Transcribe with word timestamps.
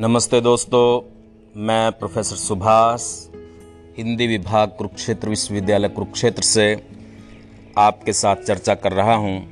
नमस्ते 0.00 0.40
दोस्तों, 0.40 1.10
मैं 1.56 1.92
प्रोफेसर 1.92 2.36
सुभाष, 2.36 3.02
हिंदी 3.98 4.26
विभाग 4.26 4.68
कुरुक्षेत्र 4.68 5.28
विश्वविद्यालय 5.28 5.88
कुरुक्षेत्र 5.88 6.42
से 6.42 6.82
आपके 7.78 8.12
साथ 8.12 8.36
चर्चा 8.36 8.74
कर 8.74 8.92
रहा 8.92 9.14
हूँ। 9.14 9.46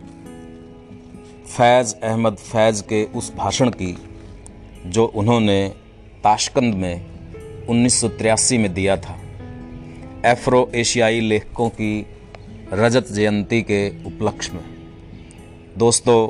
फैज़ 1.44 1.94
अहमद 1.94 2.36
फैज़ 2.36 2.82
के 2.82 3.04
उस 3.04 3.34
भाषण 3.36 3.70
की, 3.70 3.98
जो 4.86 5.04
उन्होंने 5.04 5.68
ताशकंद 6.24 6.74
में 6.74 7.06
उन्नीस 7.66 8.00
सौ 8.00 8.08
तिरासी 8.08 8.58
में 8.58 8.74
दिया 8.74 8.96
था। 8.96 9.20
एफ्रो 10.26 10.70
एशियाई 10.74 11.20
लेखकों 11.20 11.68
की 11.68 12.06
रजत 12.72 13.06
जयंती 13.12 13.62
के 13.62 14.04
उपलक्ष्य 14.04 14.52
में। 14.52 14.77
दोस्तों, 15.78 16.28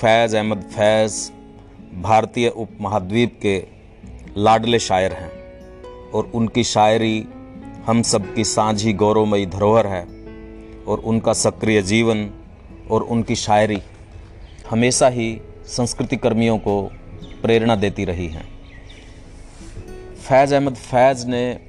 फैज़ 0.00 0.36
अहमद 0.36 0.60
फैज़ 0.62 1.14
भारतीय 2.02 2.48
उपमहाद्वीप 2.48 3.38
के 3.42 3.56
लाडले 4.36 4.78
शायर 4.78 5.12
हैं 5.12 5.30
और 6.10 6.30
उनकी 6.34 6.64
शायरी 6.64 7.26
हम 7.86 8.02
सब 8.02 8.34
की 8.34 8.44
साझी 8.44 8.92
गौरवमयी 8.92 9.46
धरोहर 9.46 9.86
है 9.86 10.00
और 10.84 10.98
उनका 10.98 11.32
सक्रिय 11.32 11.82
जीवन 11.82 12.30
और 12.90 13.02
उनकी 13.02 13.36
शायरी 13.36 13.80
हमेशा 14.70 15.08
ही 15.08 15.40
संस्कृति 15.66 16.16
कर्मियों 16.16 16.58
को 16.58 16.80
प्रेरणा 17.42 17.76
देती 17.76 18.04
रही 18.04 18.28
हैं। 18.28 18.48
फैज़ 20.28 20.54
अहमद 20.54 20.74
फैज़ 20.74 21.26
ने 21.26 21.60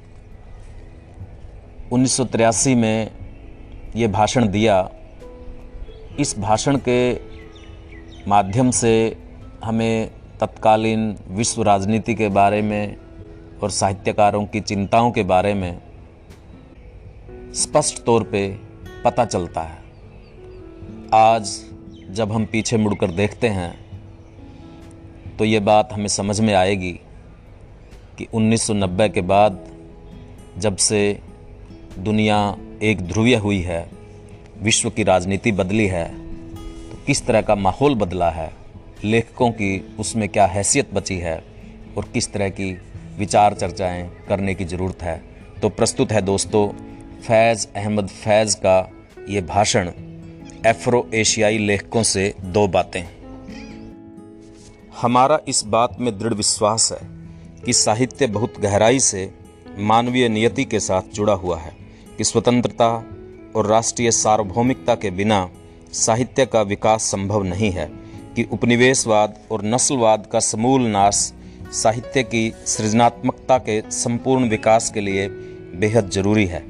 उन्नीस 1.92 2.12
सौ 2.12 2.24
तिरासी 2.24 2.74
में 2.74 3.10
ये 3.96 4.08
भाषण 4.08 4.48
दिया 4.48 4.80
इस 6.18 6.38
भाषण 6.38 6.78
के 6.88 7.14
माध्यम 8.28 8.70
से 8.70 9.16
हमें 9.64 10.10
तत्कालीन 10.40 11.16
विश्व 11.28 11.62
राजनीति 11.62 12.14
के 12.14 12.28
बारे 12.28 12.62
में 12.62 12.96
और 13.62 13.70
साहित्यकारों 13.70 14.46
की 14.46 14.60
चिंताओं 14.60 15.10
के 15.10 15.22
बारे 15.22 15.54
में 15.54 15.82
स्पष्ट 17.54 18.04
तौर 18.04 18.22
पे 18.22 18.58
पता 19.04 19.24
चलता 19.24 19.60
है। 19.60 19.78
आज 21.14 21.60
जब 22.10 22.32
हम 22.32 22.44
पीछे 22.44 22.76
मुड़कर 22.76 23.10
देखते 23.10 23.48
हैं 23.48 24.00
तो 25.36 25.44
ये 25.44 25.60
बात 25.60 25.92
हमें 25.92 26.08
समझ 26.08 26.40
में 26.40 26.54
आएगी 26.54 27.00
कि 28.18 28.26
1990 28.34 29.12
के 29.12 29.20
बाद 29.20 29.66
जब 30.58 30.76
से 30.76 31.20
दुनिया 31.98 32.56
एक 32.82 33.00
ध्रुवीय 33.00 33.36
हुई 33.36 33.60
है 33.60 33.99
विश्व 34.62 34.90
की 34.90 35.02
राजनीति 35.02 35.52
बदली 35.52 35.86
है 35.86 36.08
तो 36.90 36.98
किस 37.06 37.26
तरह 37.26 37.42
का 37.42 37.54
माहौल 37.54 37.94
बदला 37.94 38.30
है? 38.30 38.52
लेखकों 39.04 39.50
की 39.50 39.94
उसमें 39.98 40.28
क्या 40.28 40.46
हैसियत 40.46 40.94
बची 40.94 41.18
है? 41.18 41.44
और 41.96 42.04
किस 42.04 42.32
तरह 42.32 42.48
की 42.48 42.78
विचार 43.18 43.54
चर्चाएँ 43.54 44.10
करने 44.28 44.54
की 44.54 44.64
ज़रूरत 44.64 45.02
है? 45.02 45.22
तो 45.62 45.68
प्रस्तुत 45.68 46.12
है 46.12 46.22
दोस्तों, 46.22 46.68
फैज़ 47.20 47.66
अहमद 47.76 48.08
फैज़ 48.08 48.56
का 48.56 48.90
ये 49.28 49.40
भाषण। 49.40 49.90
एफ्रो 50.66 51.10
एशियाई 51.14 51.58
लेखकों 51.58 52.02
से 52.02 52.34
दो 52.40 52.68
बातें। 52.68 53.02
हमारा 55.00 55.38
इस 55.48 55.64
बात 55.64 55.96
में 56.00 56.18
दृढ़ 56.18 56.34
विश्वास 56.34 56.92
है 56.92 57.08
कि 57.66 57.72
साहित्य 57.72 58.26
बहुत 58.26 58.60
गहराई 58.60 59.00
से 59.00 59.30
मानवीय 59.78 60.28
नियति 60.28 60.64
के 60.64 60.80
साथ 60.80 61.14
जुड़ा 61.14 61.32
हुआ 61.32 61.58
है, 61.58 61.72
कि 62.18 62.24
स्वतंत्रता 62.24 63.16
और 63.56 63.66
राष्ट्रीय 63.66 64.10
सार्वभौमिकता 64.10 64.94
के 64.94 65.10
बिना 65.10 65.48
साहित्य 65.92 66.46
का 66.46 66.62
विकास 66.62 67.02
संभव 67.02 67.42
नहीं 67.42 67.70
है 67.70 67.86
कि 68.36 68.46
उपनिवेशवाद 68.52 69.38
और 69.50 69.64
नस्लवाद 69.64 70.26
का 70.32 70.40
समूल 70.40 70.86
नाश 70.86 71.32
साहित्य 71.72 72.22
की 72.22 72.52
सृजनात्मकता 72.66 73.58
के 73.58 73.80
संपूर्ण 73.90 74.48
विकास 74.48 74.90
के 74.90 75.00
लिए 75.00 75.28
बेहद 75.80 76.10
ज़रूरी 76.10 76.46
है। 76.46 76.64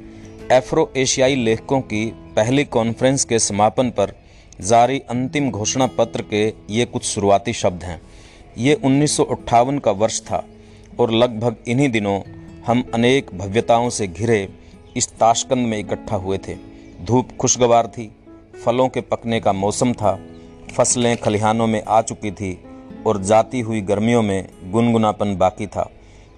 एफ्रो 0.52 0.92
एशियाई 0.96 1.34
लेखकों 1.34 1.80
की 1.80 2.04
पहली 2.36 2.64
कॉन्फ्रेंस 2.64 3.24
के 3.24 3.38
समापन 3.38 3.90
पर 3.90 4.12
जारी 4.60 4.98
अंतिम 5.10 5.50
घोषणा 5.50 5.86
पत्र 5.86 6.22
के 6.22 6.42
ये 6.70 6.84
कुछ 6.84 7.04
शुरुआती 7.04 7.52
शब्द 7.52 7.84
हैं। 7.84 8.00
ये 8.58 8.74
उन्नीस 8.74 9.16
सौ 9.16 9.24
अट्ठावन 9.24 9.78
का 9.78 9.90
वर्ष 9.90 10.20
था 10.20 10.44
और 11.00 11.10
लगभग 11.10 11.56
इन्हीं 11.68 11.88
दिनों 11.88 12.20
हम 12.66 12.84
अनेक 12.94 13.30
भव्यताओं 13.34 13.90
से 13.90 14.06
घिरे 14.06 14.48
इस 14.96 15.08
ताशकंद 15.10 15.66
में 15.66 15.78
इकट्ठा 15.78 16.16
हुए 16.16 16.38
थे। 16.38 16.69
धूप 17.00 17.28
खुशगवार 17.40 17.86
थी, 17.86 18.10
फलों 18.64 18.88
के 18.88 19.00
पकने 19.00 19.40
का 19.40 19.52
मौसम 19.52 19.92
था, 19.92 20.18
फ़सलें 20.76 21.16
खलिहानों 21.16 21.66
में 21.66 21.82
आ 21.88 22.02
चुकी 22.02 22.30
थी 22.30 22.64
और 23.06 23.22
जाती 23.22 23.60
हुई 23.60 23.80
गर्मियों 23.80 24.22
में 24.22 24.48
गुनगुनापन 24.64 25.36
बाकी 25.36 25.66
था। 25.66 25.90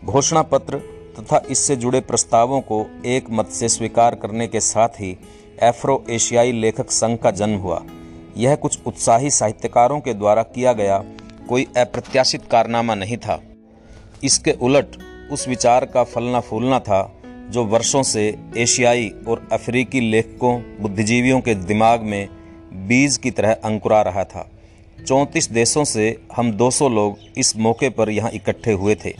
घोषणा 0.04 0.42
पत्र 0.42 0.78
तथा 1.18 1.42
इससे 1.50 1.76
जुड़े 1.76 2.00
प्रस्तावों 2.00 2.60
को 2.60 2.86
एक 3.06 3.30
मत 3.30 3.48
से 3.48 3.68
स्वीकार 3.68 4.14
करने 4.14 4.46
के 4.46 4.60
साथ 4.60 4.88
ही 4.88 5.16
एफ्रो 5.62 6.04
एशियाई 6.10 6.52
लेखक 6.52 6.90
संघ 6.90 7.18
का 7.18 7.30
जन्म 7.30 7.56
हुआ। 7.56 7.82
यह 8.36 8.54
कुछ 8.54 8.78
उत्साही 8.86 9.30
साहित्यकारों 9.30 10.00
के 10.00 10.14
द्वारा 10.14 10.42
किया 10.42 10.72
गया 10.72 11.04
कोई 11.48 11.66
अप्रत्याशित 11.76 12.46
कारनामा 12.50 12.94
नहीं 12.94 13.16
था। 13.16 13.40
इसके 14.24 14.52
उलट 14.52 14.96
उस 15.32 15.48
विचार 15.48 15.84
का 15.84 16.04
फलना 16.04 16.40
फूलना 16.40 16.78
था 16.78 17.02
जो 17.52 17.64
वर्षों 17.64 18.02
से 18.02 18.38
एशियाई 18.56 19.12
और 19.28 19.48
अफ्रीकी 19.52 20.00
लेखकों, 20.00 20.62
बुद्धिजीवियों 20.80 21.40
के 21.40 21.54
दिमाग 21.54 22.02
में 22.02 22.28
बीज 22.72 23.16
की 23.16 23.30
तरह 23.30 23.52
अंकुरा 23.52 24.02
रहा 24.02 24.24
था। 24.24 24.50
चौंतीस 25.06 25.50
देशों 25.50 25.84
से 25.84 26.18
हम 26.36 26.52
200 26.52 26.88
लोग 26.88 27.18
इस 27.36 27.56
मौके 27.56 27.88
पर 27.88 28.10
यहाँ 28.10 28.30
इकट्ठे 28.30 28.72
हुए 28.72 28.94
थे। 28.94 29.14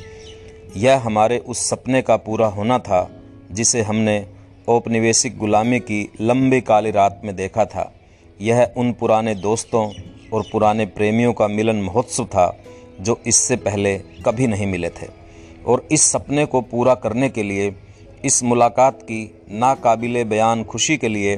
यह 0.77 0.99
हमारे 0.99 1.39
उस 1.39 1.71
सपने 1.71 2.03
का 2.03 2.17
पूरा 2.17 2.47
होना 2.47 2.79
था, 2.79 3.23
जिसे 3.53 3.83
हमने 3.83 4.27
औपनिवेशिक 4.69 5.39
गुलामी 5.39 5.79
की 5.79 6.13
लंबी 6.21 6.61
काली 6.61 6.91
रात 6.91 7.23
में 7.25 7.37
देखा 7.37 7.65
था। 7.65 7.95
यह 8.41 8.71
उन 8.77 8.93
पुराने 8.93 9.35
दोस्तों 9.35 9.93
और 10.33 10.45
पुराने 10.53 10.87
प्रेमियों 10.87 11.33
का 11.33 11.49
मिलन 11.49 11.77
महोत्सव 11.77 12.25
था, 12.25 12.59
जो 13.01 13.21
इससे 13.27 13.57
पहले 13.57 13.99
कभी 13.99 14.47
नहीं 14.47 14.67
मिले 14.67 14.89
थे। 14.89 15.23
और 15.67 15.89
इस 15.93 16.03
सपने 16.03 16.47
को 16.47 16.61
पूरा 16.61 16.95
करने 16.95 17.29
के 17.29 17.43
लिए 17.43 17.71
इस 18.25 18.43
मुलाकात 18.45 19.01
की 19.03 19.21
नाकाबिले 19.51 20.23
बयान 20.25 20.63
खुशी 20.65 20.97
के 20.97 21.09
लिए 21.09 21.35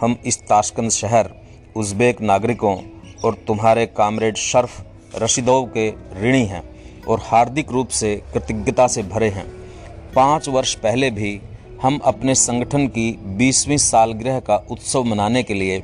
हम 0.00 0.16
इस 0.26 0.40
ताशकंद 0.40 0.90
शहर, 0.90 1.30
उज़्बेक 1.76 2.20
नागरिकों 2.20 2.76
और 3.24 3.34
तुम्हारे 3.46 3.86
कामरेड 3.86 4.36
शर्फ 4.36 4.84
रशीदोव 5.22 5.64
के 5.76 5.88
ऋणी 6.22 6.44
हैं 6.44 6.62
और 7.08 7.20
हार्दिक 7.22 7.72
रूप 7.72 7.88
से 7.88 8.14
कृतज्ञता 8.34 8.86
से 8.86 9.02
भरे 9.02 9.28
हैं। 9.28 9.46
पाँच 10.14 10.48
वर्ष 10.48 10.74
पहले 10.74 11.10
भी 11.10 11.40
हम 11.82 11.98
अपने 12.04 12.34
संगठन 12.34 12.86
की 12.88 13.10
बीसवीं 13.38 13.76
सालगिरह 13.76 14.38
का 14.40 14.56
उत्सव 14.70 15.04
मनाने 15.04 15.42
के 15.42 15.54
लिए 15.54 15.82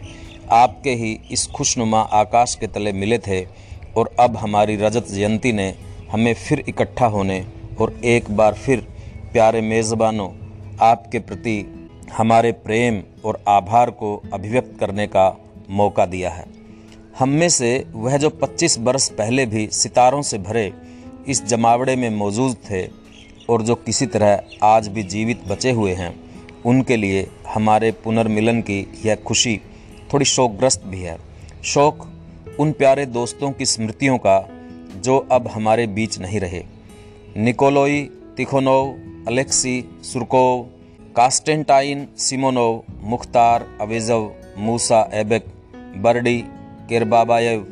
आपके 0.53 0.95
ही 0.95 1.13
इस 1.33 1.47
खुशनुमा 1.47 2.01
आकाश 2.13 2.55
के 2.55 2.67
तले 2.67 2.93
मिले 2.93 3.19
थे 3.19 3.45
और 3.97 4.15
अब 4.21 4.37
हमारी 4.37 4.77
रजत 4.77 5.11
जयंती 5.11 5.53
ने 5.53 5.73
हमें 6.13 6.33
फिर 6.35 6.65
इकट्ठा 6.69 7.07
होने 7.07 7.45
और 7.81 8.01
एक 8.05 8.31
बार 8.37 8.55
फिर 8.55 8.87
प्यारे 9.33 9.61
मेज़बानों 9.61 10.29
आपके 10.83 11.19
प्रति 11.19 11.89
हमारे 12.13 12.53
प्रेम 12.53 13.03
और 13.25 13.45
आभार 13.49 13.91
को 13.91 14.23
अभिव्यक्त 14.33 14.77
करने 14.81 15.07
का 15.07 15.37
मौका 15.71 16.07
दिया 16.07 16.31
है। 16.31 16.45
हम 17.19 17.29
में 17.29 17.49
से 17.49 17.85
वह 17.93 18.17
जो 18.17 18.31
25 18.31 18.79
बरस 18.79 19.09
पहले 19.09 19.47
भी 19.47 19.69
सितारों 19.73 20.23
से 20.23 20.39
भरे 20.39 20.73
इस 21.29 21.45
जमावड़े 21.45 21.97
में 21.97 22.11
मौजूद 22.11 22.57
थे 22.71 22.89
और 23.49 23.63
जो 23.63 23.75
किसी 23.75 24.07
तरह 24.07 24.43
आज 24.63 24.89
भी 24.89 25.03
जीवित 25.03 25.49
बचे 25.49 25.71
हुए 25.71 25.93
हैं, 25.93 26.21
उनके 26.67 26.97
लिए 26.97 27.31
हमारे 27.49 27.93
पुनर्मिलन 27.93 28.61
की 28.61 29.03
यह 29.07 29.15
खुशी 29.15 29.61
थोड़ी 30.13 30.25
शोकग्रस्त 30.25 30.83
भी 30.85 31.01
है। 31.01 31.19
शोक 31.65 32.09
उन 32.61 32.73
प्यारे 32.73 33.07
दोस्तों 33.07 33.53
की 33.53 33.67
स्मृतियों 33.67 34.19
का 34.19 34.49
जो 34.97 35.29
अब 35.33 35.49
हमारे 35.49 35.87
बीच 35.87 36.19
नहीं 36.19 36.41
रहे। 36.41 36.65
Nikolai 37.37 38.03
Tikhonov 38.37 39.14
Alexei 39.29 39.75
Surkov, 40.05 40.63
Konstantin 41.17 42.07
Simonov, 42.19 42.83
Mukhtar 43.03 43.67
Auezov, 43.81 44.31
Musa 44.59 45.01
Aibek, 45.15 45.45
Berdi 46.03 46.37
Kerbabayev, 46.89 47.65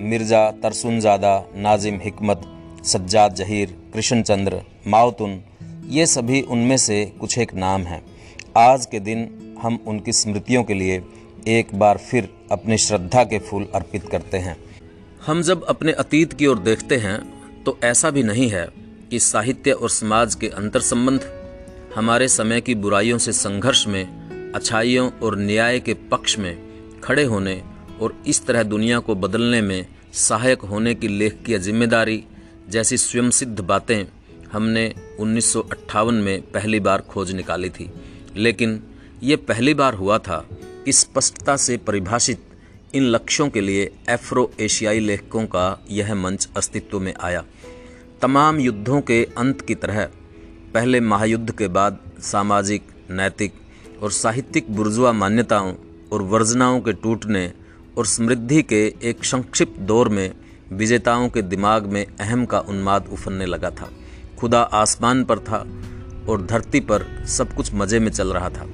Mirzo 0.00 0.50
Tursunzade, 0.62 1.32
Nazim 1.56 1.98
Hikmet, 2.00 2.42
Sajjad 2.84 3.34
Zaheer 3.34 3.74
Krishna 3.94 4.22
चंद्र 4.22 4.60
माउतुन 4.86 5.40
ये 5.88 6.06
सभी 6.06 6.40
उनमें 6.48 6.76
से 6.76 7.04
कुछ 7.20 7.38
एक 7.38 7.54
नाम 7.56 7.82
हैं। 7.82 8.02
आज 8.58 8.86
के 8.86 9.00
दिन 9.00 9.28
हम 9.62 9.78
उनकी 9.86 10.12
स्मृतियों 10.12 10.62
के 10.64 10.74
लिए 10.74 11.02
एक 11.48 11.74
बार 11.74 11.98
फिर 12.00 12.28
अपनी 12.52 12.78
श्रद्धा 12.78 13.24
के 13.24 13.38
फूल 13.40 13.66
अर्पित 13.74 14.08
करते 14.08 14.38
हैं। 14.38 14.56
हम 15.26 15.42
जब 15.42 15.64
अपने 15.64 15.92
अतीत 15.94 16.32
की 16.32 16.46
ओर 16.46 16.58
देखते 16.60 16.96
हैं 16.98 17.18
तो 17.64 17.78
ऐसा 17.84 18.10
भी 18.10 18.22
नहीं 18.22 18.48
है 18.48 18.68
कि 19.10 19.18
साहित्य 19.18 19.72
और 19.72 19.90
समाज 19.90 20.34
के 20.34 20.48
अंतर 20.48 20.80
संबंध 20.80 21.20
हमारे 21.94 22.28
समय 22.28 22.60
की 22.60 22.74
बुराइयों 22.74 23.18
से 23.18 23.32
संघर्ष 23.32 23.86
में, 23.86 24.52
अच्छाइयों 24.54 25.10
और 25.22 25.38
न्याय 25.38 25.80
के 25.80 25.94
पक्ष 25.94 26.38
में 26.38 27.00
खड़े 27.00 27.24
होने 27.24 27.62
और 28.00 28.14
इस 28.26 28.46
तरह 28.46 28.62
दुनिया 28.62 28.98
को 28.98 29.14
बदलने 29.14 29.60
में 29.60 29.86
सहायक 30.12 30.60
होने 30.60 30.94
की 30.94 31.08
लेख 31.08 31.42
की 31.46 31.58
ज़िम्मेदारी 31.58 32.22
जैसी 32.68 32.96
स्वयं 32.96 33.30
सिद्ध 33.30 33.60
बातें 33.60 34.04
हमने 34.52 34.94
उन्नीस 35.20 35.52
सौ 35.52 35.60
अट्ठावन 35.60 36.14
में 36.14 36.40
पहली 36.42 36.80
बार 36.80 37.00
खोज 37.00 37.32
निकाली 37.32 37.70
थी। 37.70 37.90
लेकिन 38.36 38.82
ये 39.22 39.36
पहली 39.36 39.74
बार 39.74 39.94
हुआ 39.94 40.18
था 40.18 40.44
कि 40.84 40.92
स्पष्टता 40.92 41.56
से 41.56 41.76
परिभाषित 41.76 42.44
इन 42.94 43.04
लक्ष्यों 43.04 43.48
के 43.50 43.60
लिए 43.60 43.90
एफ्रो 44.08 44.50
एशियाई 44.60 45.00
लेखकों 45.00 45.44
का 45.46 45.84
यह 45.90 46.14
मंच 46.14 46.48
अस्तित्व 46.56 47.00
में 47.00 47.14
आया। 47.20 47.44
तमाम 48.22 48.58
युद्धों 48.60 49.00
के 49.00 49.22
अंत 49.38 49.60
की 49.60 49.74
तरह, 49.74 50.04
पहले 50.74 50.98
महायुद्ध 51.00 51.50
के 51.50 51.68
बाद 51.68 51.98
सामाजिक, 52.22 52.82
नैतिक 53.10 53.52
और 54.02 54.10
साहित्यिक 54.12 54.70
बुर्जुआ 54.76 55.12
मान्यताओं 55.12 55.72
और 56.12 56.22
वर्जनाओं 56.24 56.80
के 56.80 56.92
टूटने 56.94 57.46
और 57.98 58.06
समृद्धि 58.06 58.62
के 58.62 58.82
एक 59.02 59.24
संक्षिप्त 59.24 59.80
दौर 59.82 60.08
में 60.08 60.32
विजेताओं 60.72 61.28
के 61.28 61.42
दिमाग 61.44 61.86
में 61.86 62.04
अहम 62.04 62.44
का 62.46 62.60
उन्माद 62.60 63.08
उफरने 63.12 63.46
लगा 63.46 63.70
था। 63.70 63.90
खुदा 64.38 64.60
आसमान 64.60 65.24
पर 65.24 65.38
था 65.40 65.64
और 66.28 66.46
धरती 66.46 66.80
पर 66.82 67.06
सब 67.28 67.54
कुछ 67.54 67.74
मज़े 67.74 68.00
में 68.00 68.10
चल 68.10 68.32
रहा 68.32 68.50
था। 68.50 68.66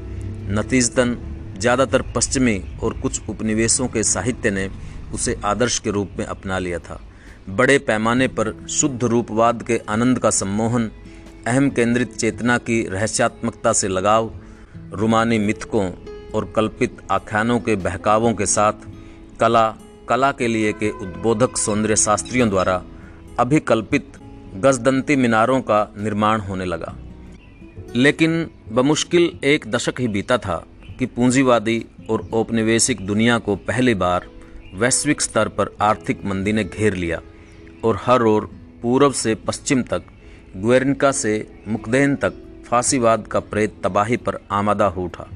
नतीजतन 0.52 1.19
ज़्यादातर 1.58 2.02
पश्चिमी 2.14 2.62
और 2.82 3.00
कुछ 3.00 3.28
उपनिवेशों 3.28 3.88
के 3.88 4.02
साहित्य 4.04 4.50
ने 4.50 4.70
उसे 5.14 5.40
आदर्श 5.44 5.78
के 5.78 5.90
रूप 5.90 6.19
में 6.19 6.26
अपना 6.26 6.58
लिया 6.58 6.78
था। 6.78 7.00
बड़े 7.48 7.78
पैमाने 7.78 8.28
पर 8.28 8.66
शुद्ध 8.69 9.04
रूपवाद 9.04 9.62
के 9.62 9.81
आनंद 9.88 10.19
का 10.19 10.31
सम्मोहन, 10.31 10.90
अहम 11.46 11.70
केंद्रित 11.70 12.16
चेतना 12.16 12.58
की 12.58 12.88
रहस्यात्मकता 12.88 13.72
से 13.72 13.88
लगाव, 13.88 14.34
रुमानी 14.93 15.38
मिथकों 15.38 15.93
और 16.34 16.52
कल्पित 16.56 16.96
आख्यानों 17.10 17.60
के 17.60 17.76
बहकावों 17.76 18.34
के 18.34 18.46
साथ 18.46 18.72
कला 19.40 19.76
कला 20.08 20.32
के 20.32 20.48
लिए 20.48 20.72
के 20.72 20.90
उद्बोधक 20.90 21.56
सौंदर्य 21.56 21.96
शास्त्रियों 21.96 22.48
द्वारा 22.48 22.84
अभिकल्पित 23.38 24.12
गजदंती 24.54 25.16
मीनारों 25.16 25.60
का 25.60 25.94
निर्माण 25.99 26.40
होने 26.40 26.64
लगा। 26.64 26.96
लेकिन 27.96 28.50
बमुश्किल 28.72 29.38
एक 29.44 29.70
दशक 29.70 30.00
ही 30.00 30.08
बीता 30.08 30.38
था 30.38 30.66
कि 30.99 31.06
पूंजीवादी 31.06 31.84
और 32.10 32.28
औपनिवेशिक 32.32 33.06
दुनिया 33.06 33.38
को 33.38 33.56
पहली 33.56 33.94
बार 33.94 34.26
वैश्विक 34.75 35.20
स्तर 35.20 35.49
पर 35.49 35.76
आर्थिक 35.81 36.25
मंदी 36.25 36.52
ने 36.52 36.64
घेर 36.64 36.94
लिया। 36.94 37.20
और 37.84 37.99
हर 38.02 38.23
ओर 38.23 38.50
पूर्व 38.82 39.12
से 39.12 39.34
पश्चिम 39.34 39.82
तक, 39.82 40.02
ग्वेरनका 40.56 41.12
से 41.12 41.62
मुकदेन 41.69 42.17
तक 42.17 42.32
फांसीवाद 42.67 43.26
का 43.26 43.40
प्रेत 43.40 43.75
तबाही 43.84 44.17
पर 44.17 44.38
आमादा 44.50 44.87
हो 44.87 45.05
उठा। 45.05 45.28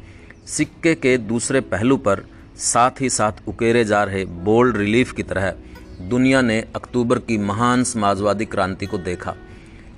सिक्के 0.47 0.95
के 0.95 1.19
दूसरे 1.19 1.61
पहलू 1.61 1.97
पर 1.97 2.25
साथ 2.57 3.01
ही 3.01 3.11
साथ 3.11 3.33
उकेरे 3.49 3.85
जा 3.85 4.05
रहे 4.05 4.25
बोल्ड 4.25 4.77
रिलीफ 4.77 5.13
की 5.13 5.23
तरह 5.23 5.55
दुनिया 6.01 6.43
ने 6.43 6.61
अक्टूबर 6.77 7.19
की 7.19 7.39
महान 7.39 7.85
समाजवादी 7.85 8.45
क्रांति 8.45 8.87
को 8.87 8.99
देखा। 8.99 9.35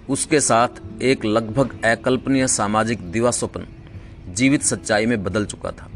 उसके 0.09 0.41
साथ 0.41 1.03
एक 1.03 1.25
लगभग 1.25 1.85
अकल्पनीय 1.85 2.47
सामाजिक 2.49 3.11
दिवास्वप्न 3.13 3.67
जीवित 4.29 4.63
सच्चाई 4.63 5.07
में 5.07 5.25
बदल 5.25 5.45
चुका 5.45 5.71
था। 5.71 5.91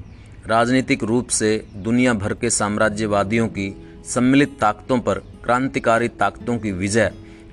राजनीतिक 0.47 1.05
रूप 1.05 1.29
से 1.29 1.67
दुनिया 1.77 2.15
भर 2.15 2.35
के 2.35 2.51
साम्राज्यवादियों 2.51 3.49
की 3.49 3.87
सम्मिलित 4.05 4.59
ताकतों 4.61 4.99
पर 5.01 5.23
क्रांतिकारी 5.47 6.09
ताकतों 6.09 6.59
की 6.59 6.71
विजय 6.73 7.13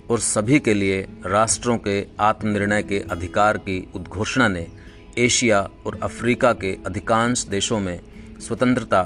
और 0.09 0.19
सभी 0.19 0.59
के 0.59 0.73
लिए 0.73 1.01
राष्ट्रों 1.25 1.77
के 1.77 2.05
आत्मनिर्णय 2.19 2.83
के 2.83 2.99
अधिकार 2.99 3.57
की 3.57 3.87
उद्घोषणा 3.95 4.47
ने 4.47 4.65
एशिया 5.17 5.59
और 5.85 5.99
अफ्रीका 6.03 6.53
के 6.53 6.71
अधिकांश 6.85 7.45
देशों 7.45 7.79
में 7.79 7.99
स्वतंत्रता 8.39 9.01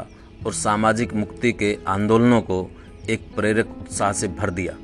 और 0.46 0.54
सामाजिक 0.54 1.14
मुक्ति 1.14 1.52
के 1.52 1.78
आंदोलनों 1.88 2.42
को 2.42 2.60
एक 3.10 3.28
प्रेरक 3.36 3.76
उत्साह 3.80 4.12
से 4.12 4.28
भर 4.28 4.50
दिया। 4.50 4.76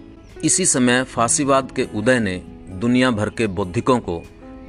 इसी 0.44 0.66
समय 0.66 1.04
फांसीवाद 1.04 1.72
के 1.72 1.88
उदय 1.96 2.20
ने 2.20 2.38
दुनिया 2.70 3.12
भर 3.12 3.30
के 3.30 3.48
बौद्धिकों 3.48 4.00
को 4.00 4.22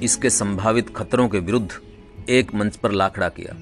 इसके 0.02 0.30
संभावित 0.30 0.96
खतरों 0.96 1.28
के 1.28 1.38
विरुद्ध 1.38 1.70
एक 2.28 2.54
मंच 2.54 2.76
पर 2.76 2.92
ला 2.92 3.08
खड़ा 3.08 3.28
किया। 3.28 3.56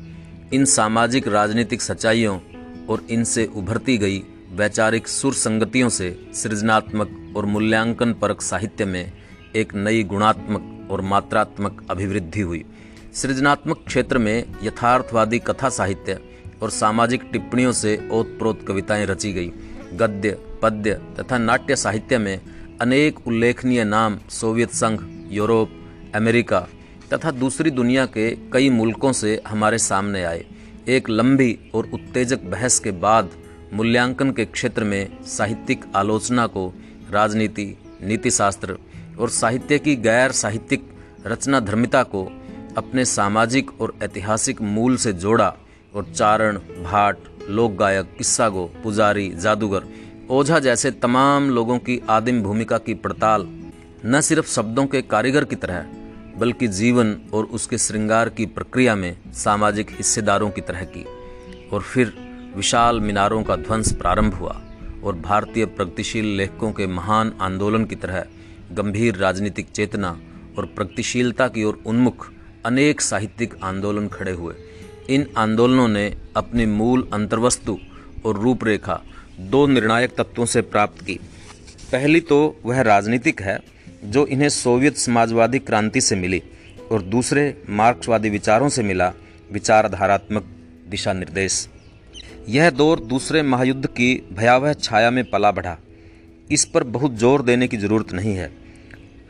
इन 0.52 0.64
सामाजिक 0.64 1.28
राजनीतिक 1.28 1.82
सच्चाइयों 1.82 2.38
और 2.86 3.06
इनसे 3.10 3.46
उभरती 3.56 3.98
गई 3.98 4.22
वैचारिक 4.52 5.08
सुर 5.08 5.34
संगतियों 5.34 5.88
से 5.88 6.30
सृजनात्मक 6.34 7.34
और 7.36 7.46
मूल्यांकन 7.46 8.12
परक 8.12 8.40
साहित्य 8.40 8.84
में 8.84 9.12
एक 9.56 9.74
नई 9.74 10.02
गुणात्मक 10.02 10.88
और 10.90 11.00
मात्रात्मक 11.00 11.86
अभिवृद्धि 11.90 12.40
हुई। 12.40 12.64
सृजनात्मक 13.12 13.84
क्षेत्र 13.86 14.18
में 14.18 14.44
यथार्थवादी 14.62 15.38
कथा 15.38 15.68
साहित्य 15.68 16.18
और 16.62 16.70
सामाजिक 16.70 17.22
टिप्पणियों 17.32 17.72
से 17.72 18.08
ओतप्रोत 18.12 18.64
कविताएँ 18.68 19.06
रची 19.06 19.32
गई। 19.32 19.52
गद्य, 19.94 20.38
पद्य 20.62 21.00
तथा 21.20 21.38
नाट्य 21.38 21.76
साहित्य 21.76 22.18
में 22.18 22.40
अनेक 22.80 23.26
उल्लेखनीय 23.26 23.84
नाम 23.84 24.18
सोवियत 24.30 24.70
संघ, 24.70 25.00
यूरोप, 25.32 25.70
अमेरिका 26.14 26.68
तथा 27.12 27.30
दूसरी 27.30 27.70
दुनिया 27.70 28.06
के 28.06 28.30
कई 28.52 28.70
मुल्कों 28.70 29.12
से 29.12 29.40
हमारे 29.48 29.78
सामने 29.78 30.24
आए। 30.24 30.44
एक 30.88 31.10
लंबी 31.10 31.58
और 31.74 31.90
उत्तेजक 31.94 32.42
बहस 32.42 32.78
के 32.78 32.90
बाद 32.90 33.30
मूल्यांकन 33.72 34.30
के 34.30 34.44
क्षेत्र 34.44 34.84
में 34.84 35.24
साहित्यिक 35.24 35.84
आलोचना 35.96 36.46
को 36.46 36.74
राजनीति, 37.10 37.76
नीतिशास्त्र 38.02 38.76
और 39.20 39.28
साहित्य 39.28 39.78
की 39.78 39.96
गैर 39.96 40.32
साहित्यिक 40.32 40.84
रचना 41.26 41.60
धर्मिता 41.60 42.02
को 42.02 42.24
अपने 42.76 43.04
सामाजिक 43.04 43.80
और 43.80 43.94
ऐतिहासिक 44.02 44.62
मूल 44.62 44.96
से 44.96 45.12
जोड़ा 45.12 45.54
और 45.94 46.12
चारण, 46.16 46.56
भाट 46.56 47.16
लोक 47.50 47.72
गायक 47.72 48.14
किस्सा 48.18 48.48
गो 48.48 48.70
पुजारी, 48.82 49.28
जादूगर, 49.30 49.82
ओझा 50.30 50.58
जैसे 50.58 50.90
तमाम 50.90 51.50
लोगों 51.50 51.78
की 51.78 52.00
आदिम 52.08 52.42
भूमिका 52.42 52.78
की 52.78 52.94
पड़ताल 52.94 53.48
न 54.06 54.20
सिर्फ़ 54.20 54.46
शब्दों 54.46 54.86
के 54.86 55.02
कारीगर 55.02 55.44
की 55.44 55.56
तरह, 55.56 55.86
बल्कि 56.36 56.68
जीवन 56.68 57.16
और 57.34 57.44
उसके 57.44 57.78
श्रृंगार 57.78 58.28
की 58.28 58.46
प्रक्रिया 58.46 58.94
में 58.94 59.16
सामाजिक 59.32 59.90
हिस्सेदारों 59.90 60.50
की 60.50 60.60
तरह 60.60 60.84
की। 60.84 61.04
और 61.72 61.82
फिर 61.82 62.31
विशाल 62.56 63.00
मीनारों 63.00 63.42
का 63.42 63.56
ध्वंस 63.56 63.92
प्रारंभ 63.92 64.34
हुआ 64.34 64.60
और 65.04 65.14
भारतीय 65.14 65.66
प्रगतिशील 65.66 66.24
लेखकों 66.24 66.72
के 66.72 66.86
महान 66.86 67.32
आंदोलन 67.40 67.84
की 67.84 67.96
तरह 67.96 68.24
गंभीर 68.72 69.16
राजनीतिक 69.16 69.70
चेतना 69.70 70.20
और 70.58 70.66
प्रगतिशीलता 70.66 71.48
की 71.48 71.64
ओर 71.64 71.82
उन्मुख 71.86 72.30
अनेक 72.66 73.00
साहित्यिक 73.00 73.54
आंदोलन 73.64 74.08
खड़े 74.08 74.32
हुए। 74.32 74.54
इन 75.10 75.26
आंदोलनों 75.36 75.88
ने 75.88 76.16
अपनी 76.36 76.66
मूल 76.66 77.08
अंतर्वस्तु 77.14 77.78
और 78.26 78.40
रूपरेखा 78.40 79.00
दो 79.40 79.66
निर्णायक 79.66 80.14
तत्वों 80.18 80.46
से 80.46 80.62
प्राप्त 80.62 81.02
की। 81.04 81.18
पहली 81.92 82.20
तो 82.20 82.60
वह 82.64 82.80
राजनीतिक 82.80 83.42
है, 83.42 83.58
जो 84.04 84.26
इन्हें 84.26 84.48
सोवियत 84.48 84.96
समाजवादी 84.96 85.58
क्रांति 85.58 86.00
से 86.00 86.16
मिली 86.16 86.42
और 86.92 87.02
दूसरे 87.02 87.62
मार्क्सवादी 87.70 88.30
विचारों 88.30 88.68
से 88.68 88.82
मिला 88.82 89.12
विचारधारात्मक 89.52 90.42
दिशा 90.88 91.12
निर्देश 91.12 91.68
यह 92.48 92.70
दौर 92.70 93.00
दूसरे 93.00 93.42
महायुद्ध 93.42 93.86
की 93.86 94.28
भयावह 94.32 94.72
छाया 94.72 95.10
में 95.10 95.30
पला 95.30 95.50
बढ़ा। 95.50 95.76
इस 96.50 96.64
पर 96.64 96.84
बहुत 96.84 97.14
ज़ोर 97.14 97.42
देने 97.42 97.68
की 97.68 97.76
ज़रूरत 97.76 98.12
नहीं 98.12 98.34
है। 98.34 98.50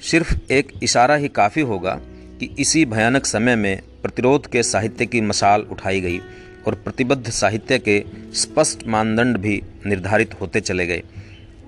सिर्फ़ 0.01 0.53
एक 0.53 0.73
इशारा 0.83 1.15
ही 1.15 1.29
काफ़ी 1.29 1.63
होगा 1.63 1.95
कि 2.41 2.55
इसी 2.59 2.85
भयानक 2.85 3.27
समय 3.27 3.57
में 3.57 3.83
प्रतिरोध 4.03 4.47
के 4.47 4.63
साहित्य 4.63 5.07
की 5.07 5.21
मशाल 5.21 5.63
उठाई 5.63 6.01
गई 6.01 6.19
और 6.67 6.75
प्रतिबद्ध 6.75 7.31
साहित्य 7.31 7.79
के 7.79 8.05
स्पष्ट 8.33 8.87
मानदंड 8.87 9.37
भी 9.37 9.63
निर्धारित 9.87 10.41
होते 10.41 10.61
चले 10.61 10.87
गए। 10.87 11.03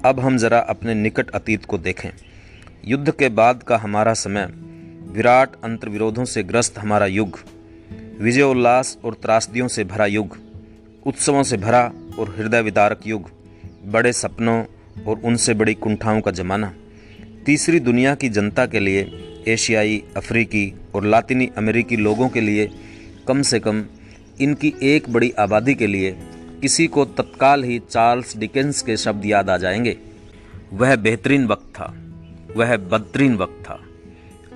अब 0.05 0.21
हम 0.21 0.37
ज़रा 0.39 0.59
अपने 0.59 0.95
निकट 0.95 1.31
अतीत 1.31 1.65
को 1.65 1.79
देखें। 1.79 2.11
युद्ध 2.85 3.11
के 3.11 3.29
बाद 3.29 3.63
का 3.63 3.77
हमारा 3.77 4.15
समय, 4.15 4.47
विराट 5.13 5.51
अंतर्विरोधों 5.65 6.25
से 6.25 6.43
ग्रस्त 6.43 6.79
हमारा 6.79 7.07
युग, 7.07 7.39
विजयोल्लास 8.21 8.99
और 9.05 9.15
त्रासदियों 9.15 9.69
से 9.69 9.85
भरा 9.85 10.07
युग 10.07 10.37
उत्सवों 11.07 11.43
से 11.43 11.57
भरा 11.57 11.93
और 12.19 12.35
हृदय 12.39 12.63
विदारक 12.63 13.01
युग, 13.07 13.31
बड़े 13.87 14.13
सपनों 14.13 14.65
और 15.05 15.21
उनसे 15.25 15.55
बड़ी 15.55 15.75
कुंठाओं 15.75 16.21
का 16.21 16.31
जमाना। 16.31 16.73
तीसरी 17.47 17.81
दुनिया 17.81 18.15
की 18.15 18.29
जनता 18.29 18.67
के 18.67 18.81
लिए, 18.81 19.01
एशियाई, 19.49 20.03
अफ्रीकी 20.17 20.75
और 20.95 21.05
लातिनी 21.05 21.51
अमेरिकी 21.59 21.97
लोगों 21.97 22.29
के 22.29 22.41
लिए 22.41 22.71
कम 23.29 23.43
से 23.43 23.61
कम 23.61 23.85
इनकी 24.41 24.75
एक 24.83 25.11
बड़ी 25.11 25.31
आबादी 25.31 25.75
के 25.75 25.87
लिए 25.87 26.17
किसी 26.63 26.87
को 26.87 27.05
तत्काल 27.05 27.65
ही 27.65 27.79
चार्ल्स 27.79 28.37
डिकेंस 28.37 28.83
के 28.83 28.97
शब्द 28.97 29.27
याद 29.27 29.51
आ 29.51 29.57
जाएँगे। 29.57 29.97
वह 30.73 30.97
बेहतरीन 30.97 31.47
वक्त 31.47 31.75
था, 31.75 31.95
वह 32.57 32.77
बदतरीन 32.77 33.37
वक्त 33.37 33.65
था। 33.65 33.81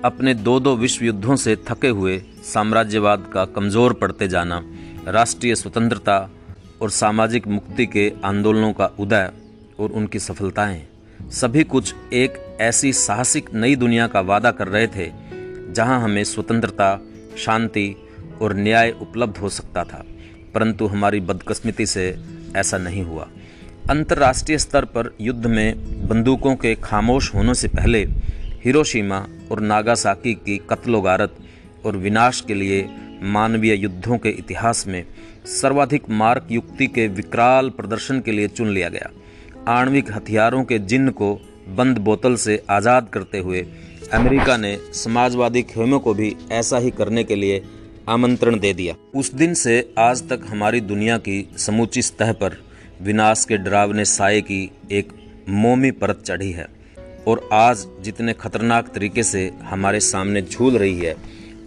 अपने 0.05 0.33
दो 0.33 0.59
दो 0.59 0.75
विश्व 0.75 1.05
युद्धों 1.05 1.35
से 1.35 1.55
थके 1.55 1.87
हुए 1.87 2.21
साम्राज्यवाद 2.43 3.29
का 3.33 3.45
कमज़ोर 3.45 3.93
पड़ते 3.93 4.27
जाना, 4.27 4.63
राष्ट्रीय 5.07 5.55
स्वतंत्रता 5.55 6.29
और 6.81 6.89
सामाजिक 6.89 7.47
मुक्ति 7.47 7.85
के 7.85 8.13
आंदोलनों 8.25 8.73
का 8.73 8.85
उदय 8.85 9.31
और 9.79 9.89
उनकी 9.89 10.19
सफलताएँ। 10.19 10.87
सभी 11.31 11.63
कुछ 11.63 11.95
एक 12.13 12.57
ऐसी 12.61 12.93
साहसिक 12.93 13.53
नई 13.53 13.75
दुनिया 13.75 14.07
का 14.07 14.21
वादा 14.21 14.51
कर 14.51 14.67
रहे 14.67 14.87
थे, 14.87 15.11
जहाँ 15.73 16.01
हमें 16.01 16.23
स्वतंत्रता, 16.23 16.99
शांति 17.37 17.95
और 18.41 18.55
न्याय 18.55 18.91
उपलब्ध 19.01 19.37
हो 19.37 19.49
सकता 19.49 19.83
था। 19.83 20.05
परंतु 20.53 20.87
हमारी 20.87 21.19
बदकस्मती 21.19 21.85
से 21.85 22.17
ऐसा 22.55 22.77
नहीं 22.77 23.03
हुआ। 23.03 23.27
अंतर्राष्ट्रीय 23.89 24.57
स्तर 24.57 24.85
पर 24.85 25.15
युद्ध 25.21 25.45
में 25.45 25.75
बंदूकों 26.07 26.55
के 26.55 26.75
खामोश 26.75 27.35
होने 27.35 27.53
से 27.53 27.67
पहले 27.67 28.07
हिरोशिमा 28.65 29.27
और 29.51 29.59
नागासाकी 29.59 30.33
की 30.33 30.57
कत्लो 30.69 31.01
गारत 31.01 31.35
और 31.85 31.97
विनाश 31.97 32.41
के 32.41 32.53
लिए 32.53 32.89
मानवीय 33.23 33.73
युद्धों 33.73 34.17
के 34.17 34.29
इतिहास 34.29 34.85
में 34.87 35.03
सर्वाधिक 35.51 36.09
मार्क 36.09 36.47
युक्ति 36.51 36.87
के 36.87 37.07
विकराल 37.07 37.69
प्रदर्शन 37.69 38.19
के 38.19 38.31
लिए 38.31 38.47
चुन 38.47 38.69
लिया 38.69 38.89
गया। 38.89 39.09
आणविक 39.67 40.11
हथियारों 40.11 40.63
के 40.63 40.79
जिन्न 40.79 41.09
को 41.11 41.33
बंद 41.69 41.97
बोतल 41.97 42.35
से 42.35 42.61
आज़ाद 42.69 43.09
करते 43.09 43.39
हुए 43.39 43.65
अमेरिका 44.13 44.55
ने 44.57 44.77
समाजवादी 44.93 45.61
खेमों 45.63 45.99
को 45.99 46.13
भी 46.13 46.35
ऐसा 46.51 46.77
ही 46.77 46.91
करने 46.91 47.23
के 47.23 47.35
लिए 47.35 47.61
आमंत्रण 48.09 48.59
दे 48.59 48.73
दिया। 48.73 48.95
उस 49.15 49.33
दिन 49.33 49.53
से 49.53 49.93
आज 49.97 50.27
तक 50.29 50.45
हमारी 50.49 50.81
दुनिया 50.81 51.17
की 51.17 51.45
समूची 51.57 52.01
सतह 52.01 52.31
पर 52.33 52.57
विनाश 53.01 53.45
के 53.45 53.57
डरावने 53.57 54.05
साय 54.05 54.41
की 54.41 54.69
एक 54.91 55.13
मोमी 55.49 55.91
परत 55.91 56.23
चढ़ी 56.25 56.51
है 56.51 56.67
और 57.27 57.47
आज 57.53 57.85
जितने 58.01 58.33
खतरनाक 58.33 58.87
तरीके 58.87 59.23
से 59.23 59.51
हमारे 59.63 59.99
सामने 59.99 60.41
झूल 60.41 60.77
रही 60.77 60.97
है, 60.99 61.15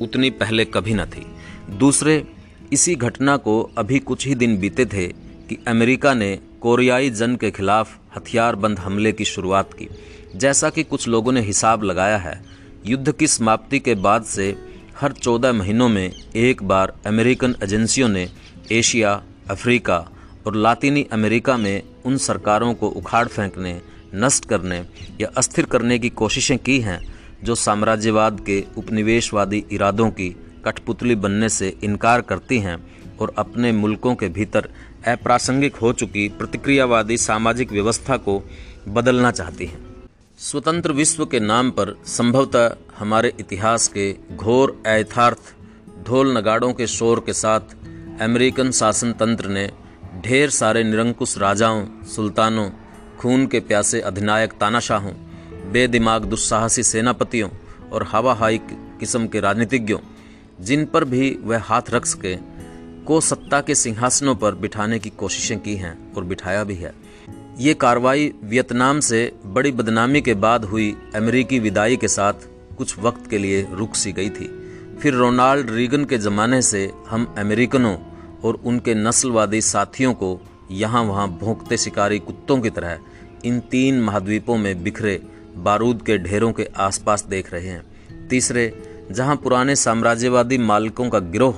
उतनी 0.00 0.30
पहले 0.32 0.64
कभी 0.64 0.94
न 0.94 1.04
थी। 1.04 1.26
दूसरे, 1.72 2.24
इसी 2.72 2.94
घटना 2.94 3.36
को 3.36 3.70
अभी 3.78 3.98
कुछ 3.98 4.26
ही 4.26 4.34
दिन 4.34 4.58
बीते 4.58 4.86
थे 4.86 5.06
कि 5.48 5.58
अमेरिका 5.68 6.14
ने 6.14 6.38
कोरियाई 6.60 7.10
जन 7.10 7.36
के 7.36 7.50
खिलाफ 7.50 7.98
हथियारबंद 8.16 8.78
हमले 8.78 9.12
की 9.12 9.24
शुरुआत 9.24 9.72
की। 9.72 9.88
जैसा 10.36 10.70
कि 10.70 10.82
कुछ 10.82 11.08
लोगों 11.08 11.32
ने 11.32 11.40
हिसाब 11.40 11.82
लगाया 11.82 12.18
है, 12.18 12.44
युद्ध 12.86 13.12
की 13.12 13.26
समाप्ति 13.26 13.78
के 13.78 13.94
बाद 13.94 14.24
से 14.24 14.56
हर 15.00 15.12
चौदह 15.12 15.52
महीनों 15.52 15.88
में 15.88 16.12
एक 16.36 16.62
बार 16.62 16.92
अमेरिकन 17.06 17.56
एजेंसियों 17.62 18.08
ने 18.08 18.28
एशिया, 18.72 19.22
अफ्रीका 19.50 20.08
और 20.46 20.56
लातीनी 20.56 21.06
अमेरिका 21.12 21.56
में 21.56 21.82
उन 22.04 22.16
सरकारों 22.16 22.74
को 22.74 22.88
उखाड़ 22.88 23.28
फेंकने, 23.28 23.80
नष्ट 24.14 24.44
करने 24.44 24.84
या 25.20 25.28
अस्थिर 25.36 25.64
करने 25.64 25.98
की 25.98 26.08
कोशिशें 26.08 26.58
की 26.58 26.80
हैं, 26.80 27.00
जो 27.42 27.54
साम्राज्यवाद 27.54 28.40
के 28.40 28.64
उपनिवेशवादी 28.76 29.64
इरादों 29.72 30.10
की 30.10 30.36
कठपुतली 30.64 31.14
बनने 31.14 31.49
से 31.49 31.76
इनकार 31.85 32.21
करती 32.21 32.59
हैं 32.59 32.76
और 33.21 33.35
अपने 33.38 33.73
मुल्कों 33.73 34.14
के 34.14 34.28
भीतर 34.28 34.69
अप्रासंगिक 35.09 35.76
हो 35.76 35.92
चुकी 35.92 36.28
प्रतिक्रियावादी 36.28 37.16
सामाजिक 37.16 37.73
व्यवस्था 37.73 38.16
को 38.16 38.42
बदलना 38.88 39.31
चाहती 39.31 39.66
हैं। 39.66 39.81
स्वतंत्र 40.38 40.92
विश्व 40.92 41.25
के 41.26 41.40
नाम 41.40 41.71
पर 41.71 41.95
संभवतः 42.07 42.75
हमारे 42.99 43.33
इतिहास 43.40 43.88
के 43.88 44.14
घोर 44.37 44.83
यथार्थ 44.87 45.54
ढोल 46.07 46.37
नगाड़ों 46.38 46.73
के 46.73 46.87
शोर 46.87 47.21
के 47.21 47.33
साथ 47.33 47.61
अमेरिकन 48.21 48.71
शासन 48.71 49.12
तंत्र 49.12 49.49
ने 49.49 49.71
ढेर 50.25 50.50
सारे 50.50 50.85
निरंकुश 50.85 51.38
राजाओं, 51.38 51.87
सुल्तानों, 52.07 52.69
खून 53.19 53.47
के 53.47 53.61
प्यासे 53.61 54.00
अधिनायक 54.00 54.52
तानाशाहों, 54.52 55.12
बेदिमाग 55.73 56.25
दुस्साहसी 56.25 56.83
सेनापतियों 56.83 57.49
और 57.92 58.07
हवाहाई 58.12 58.59
किस्म 59.00 59.26
के 59.26 59.40
राजनीतिज्ञों 59.40 59.99
जिन 60.62 60.85
पर 60.87 61.04
भी 61.04 61.38
वह 61.42 61.61
हाथ 61.61 61.90
रख 61.90 62.07
सके, 62.07 62.37
को 63.07 63.21
सत्ता 63.21 63.61
के 63.61 63.75
सिंहासनों 63.75 64.35
पर 64.35 64.54
बिठाने 64.54 64.99
की 64.99 65.11
कोशिशें 65.11 65.59
की 65.59 65.75
हैं 65.76 66.12
और 66.14 66.25
बिठाया 66.25 66.64
भी 66.64 66.75
है। 66.75 66.92
ये 67.59 67.75
कार्रवाई 67.75 68.33
वियतनाम 68.45 69.00
से 69.00 69.33
बड़ी 69.47 69.73
बदनामी 69.73 70.21
के 70.21 70.35
बाद 70.35 70.64
हुई 70.64 70.97
अमेरिकी 71.14 71.59
विदाई 71.59 71.97
के 71.97 72.09
साथ 72.09 72.49
कुछ 72.78 72.99
वक्त 72.99 73.31
के 73.31 73.38
लिए 73.38 73.66
रुक 73.71 73.95
सी 73.95 74.12
गई 74.12 74.31
थी। 74.31 74.47
फिर 75.00 75.14
रोनाल्ड 75.14 75.71
रीगन 75.71 76.04
के 76.04 76.19
ज़माने 76.19 76.62
से 76.62 76.90
हम 77.09 77.35
अमेरिकनों 77.38 77.97
और 78.45 78.54
उनके 78.54 78.95
नस्लवादी 78.95 79.61
साथियों 79.61 80.14
को 80.14 80.40
यहाँ 80.71 81.02
वहाँ 81.02 81.28
भोंकते 81.28 81.76
शिकारी 81.76 82.19
कुत्तों 82.19 82.61
की 82.61 82.71
तरह 82.71 82.99
इन 83.45 83.61
तीन 83.61 84.00
महाद्वीपों 84.00 84.57
में 84.57 84.83
बिखरे 84.83 85.21
बारूद 85.57 86.02
के 86.02 86.19
ढेरों 86.19 86.52
के 86.52 86.69
आसपास 86.76 87.25
देख 87.25 87.52
रहे 87.52 87.69
हैं। 87.69 88.28
तीसरे 88.28 88.66
जहाँ 89.11 89.37
पुराने 89.37 89.76
साम्राज्यवादी 89.76 90.59
मालिकों 90.59 91.09
का 91.11 91.18
गिरोह, 91.18 91.54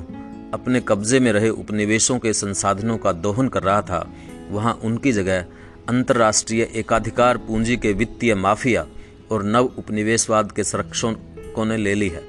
अपने 0.55 0.81
कब्जे 0.81 1.21
में 1.21 1.33
रहे 1.33 1.49
उपनिवेशों 1.49 2.19
के 2.19 2.33
संसाधनों 2.33 2.99
का 2.99 3.13
दोहन 3.13 3.49
कर 3.49 3.63
रहा 3.63 3.83
था, 3.83 4.07
वहाँ 4.51 4.81
उनकी 4.85 5.13
जगह 5.13 5.45
अंतर्राष्ट्रीय 5.89 6.63
एकाधिकार 6.63 7.37
पूंजी 7.37 7.77
के 7.77 7.93
वित्तीय 7.93 8.35
माफिया 8.35 8.87
और 9.31 9.45
नव 9.45 9.65
उपनिवेशवाद 9.79 10.53
के 10.53 10.65
संरक्षकों 10.65 11.65
ने 11.65 11.77
ले 11.77 11.95
ली 11.95 12.09
है। 12.09 12.23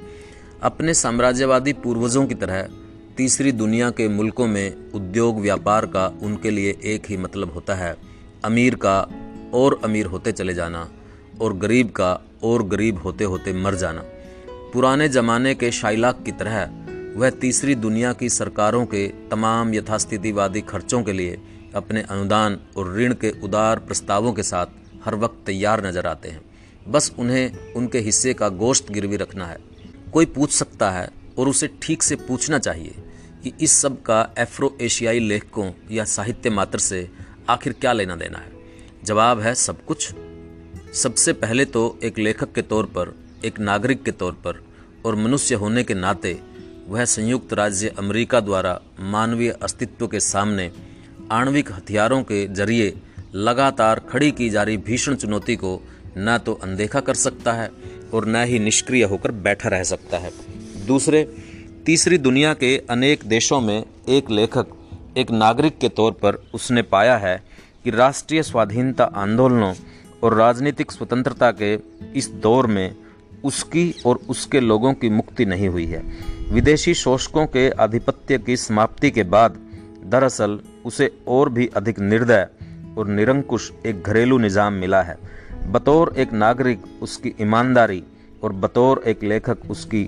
अपने 0.61 0.93
साम्राज्यवादी 0.93 1.73
पूर्वजों 1.73 2.25
की 2.27 2.35
तरह, 2.35 2.67
तीसरी 3.17 3.51
दुनिया 3.51 3.89
के 3.89 4.07
मुल्कों 4.07 4.47
में 4.47 4.91
उद्योग 4.91 5.39
व्यापार 5.39 5.85
का 5.85 6.07
उनके 6.21 6.51
लिए 6.51 6.77
एक 6.83 7.05
ही 7.09 7.17
मतलब 7.17 7.53
होता 7.53 7.75
है, 7.75 7.95
अमीर 8.45 8.75
का 8.75 8.99
और 9.53 9.79
अमीर 9.83 10.05
होते 10.05 10.31
चले 10.31 10.53
जाना 10.53 10.89
और 11.41 11.57
गरीब 11.57 11.89
का 11.89 12.19
और 12.43 12.63
गरीब 12.67 12.97
होते 12.97 13.23
होते 13.23 13.53
मर 13.53 13.75
जाना। 13.75 14.03
पुराने 14.75 15.07
ज़माने 15.09 15.53
के 15.55 15.69
शाइलाक 15.71 16.23
की 16.23 16.31
तरह, 16.31 16.63
वह 17.15 17.29
तीसरी 17.29 17.75
दुनिया 17.75 18.11
की 18.13 18.29
सरकारों 18.29 18.85
के 18.85 19.07
तमाम 19.31 19.73
यथास्थितिवादी 19.73 20.61
खर्चों 20.61 21.01
के 21.03 21.13
लिए 21.13 21.37
अपने 21.75 22.01
अनुदान 22.01 22.59
और 22.77 22.93
ऋण 22.95 23.13
के 23.13 23.29
उदार 23.43 23.79
प्रस्तावों 23.79 24.33
के 24.33 24.43
साथ 24.43 24.73
हर 25.05 25.15
वक्त 25.15 25.37
तैयार 25.45 25.85
नज़र 25.85 26.07
आते 26.07 26.29
हैं। 26.29 26.41
बस 26.87 27.11
उन्हें 27.19 27.73
उनके 27.73 27.99
हिस्से 27.99 28.33
का 28.33 28.49
गोश्त 28.49 28.91
गिरवी 28.91 29.17
रखना 29.17 29.45
है। 29.45 29.57
कोई 30.13 30.25
पूछ 30.25 30.51
सकता 30.51 30.91
है 30.91 31.09
और 31.37 31.49
उसे 31.49 31.69
ठीक 31.81 32.03
से 32.03 32.15
पूछना 32.17 32.59
चाहिए 32.59 32.95
कि 33.43 33.53
इस 33.61 33.79
सब 33.81 34.01
का 34.01 34.21
एफ्रो 34.37 34.75
एशियाई 34.81 35.19
लेखकों 35.19 35.71
या 35.91 36.05
साहित्य 36.09 36.49
मात्र 36.49 36.79
से 36.79 37.07
आखिर 37.49 37.73
क्या 37.73 37.93
लेना 37.93 38.15
देना 38.15 38.37
है। 38.37 38.51
जवाब 39.03 39.39
है 39.39 39.55
सब 39.55 39.85
कुछ। 39.85 40.13
सबसे 40.95 41.33
पहले 41.33 41.65
तो 41.65 41.87
एक 42.03 42.19
लेखक 42.19 42.53
के 42.53 42.61
तौर 42.61 42.85
पर, 42.85 43.15
एक 43.45 43.59
नागरिक 43.59 44.03
के 44.03 44.11
तौर 44.11 44.33
पर 44.45 44.63
और 45.05 45.15
मनुष्य 45.15 45.55
होने 45.55 45.83
के 45.83 45.93
नाते 45.93 46.39
वह 46.87 47.05
संयुक्त 47.05 47.53
राज्य 47.53 47.93
अमेरिका 47.99 48.39
द्वारा 48.39 48.79
मानवीय 48.99 49.49
अस्तित्व 49.63 50.07
के 50.07 50.19
सामने 50.19 50.71
आणविक 51.31 51.71
हथियारों 51.71 52.21
के 52.23 52.47
ज़रिए 52.47 52.93
लगातार 53.35 53.99
खड़ी 53.99 54.31
की 54.31 54.49
जा 54.49 54.63
रही 54.63 54.77
भीषण 54.77 55.15
चुनौती 55.15 55.55
को 55.55 55.79
न 56.17 56.37
तो 56.37 56.53
अनदेखा 56.53 56.99
कर 56.99 57.13
सकता 57.13 57.53
है 57.53 57.69
और 58.13 58.25
न 58.25 58.43
ही 58.43 58.59
निष्क्रिय 58.59 59.03
होकर 59.03 59.31
बैठा 59.31 59.69
रह 59.69 59.83
सकता 59.83 60.17
है। 60.17 60.31
दूसरे, 60.85 61.23
तीसरी 61.85 62.17
दुनिया 62.17 62.53
के 62.53 62.77
अनेक 62.89 63.23
देशों 63.25 63.61
में 63.61 63.83
एक 64.09 64.29
लेखक, 64.29 64.67
एक 65.17 65.31
नागरिक 65.31 65.77
के 65.77 65.89
तौर 65.89 66.11
पर 66.11 66.35
उसने 66.53 66.81
पाया 66.81 67.17
है 67.17 67.43
कि 67.83 67.91
राष्ट्रीय 67.91 68.43
स्वाधीनता 68.43 69.03
आंदोलनों 69.03 69.73
और 70.23 70.33
राजनीतिक 70.33 70.91
स्वतंत्रता 70.91 71.51
के 71.51 71.73
इस 72.15 72.29
दौर 72.29 72.67
में 72.67 72.95
उसकी 73.45 73.93
और 74.05 74.19
उसके 74.29 74.59
लोगों 74.59 74.93
की 74.93 75.09
मुक्ति 75.09 75.45
नहीं 75.45 75.67
हुई 75.67 75.85
है। 75.85 76.03
विदेशी 76.51 76.93
शोषकों 76.93 77.45
के 77.47 77.69
आधिपत्य 77.69 78.37
की 78.37 78.57
समाप्ति 78.57 79.11
के 79.11 79.23
बाद 79.25 79.57
दरअसल 80.05 80.59
उसे 80.85 81.11
और 81.27 81.49
भी 81.49 81.67
अधिक 81.75 81.99
निर्दय 82.01 82.47
और 82.97 83.07
निरंकुश 83.07 83.71
एक 83.85 84.03
घरेलू 84.03 84.37
निज़ाम 84.37 84.73
मिला 84.73 85.01
है। 85.03 85.17
बतौर 85.67 86.13
एक 86.17 86.33
नागरिक 86.33 86.83
उसकी 87.01 87.33
ईमानदारी 87.41 88.03
और 88.43 88.53
बतौर 88.53 89.01
एक 89.07 89.23
लेखक 89.23 89.69
उसकी 89.69 90.07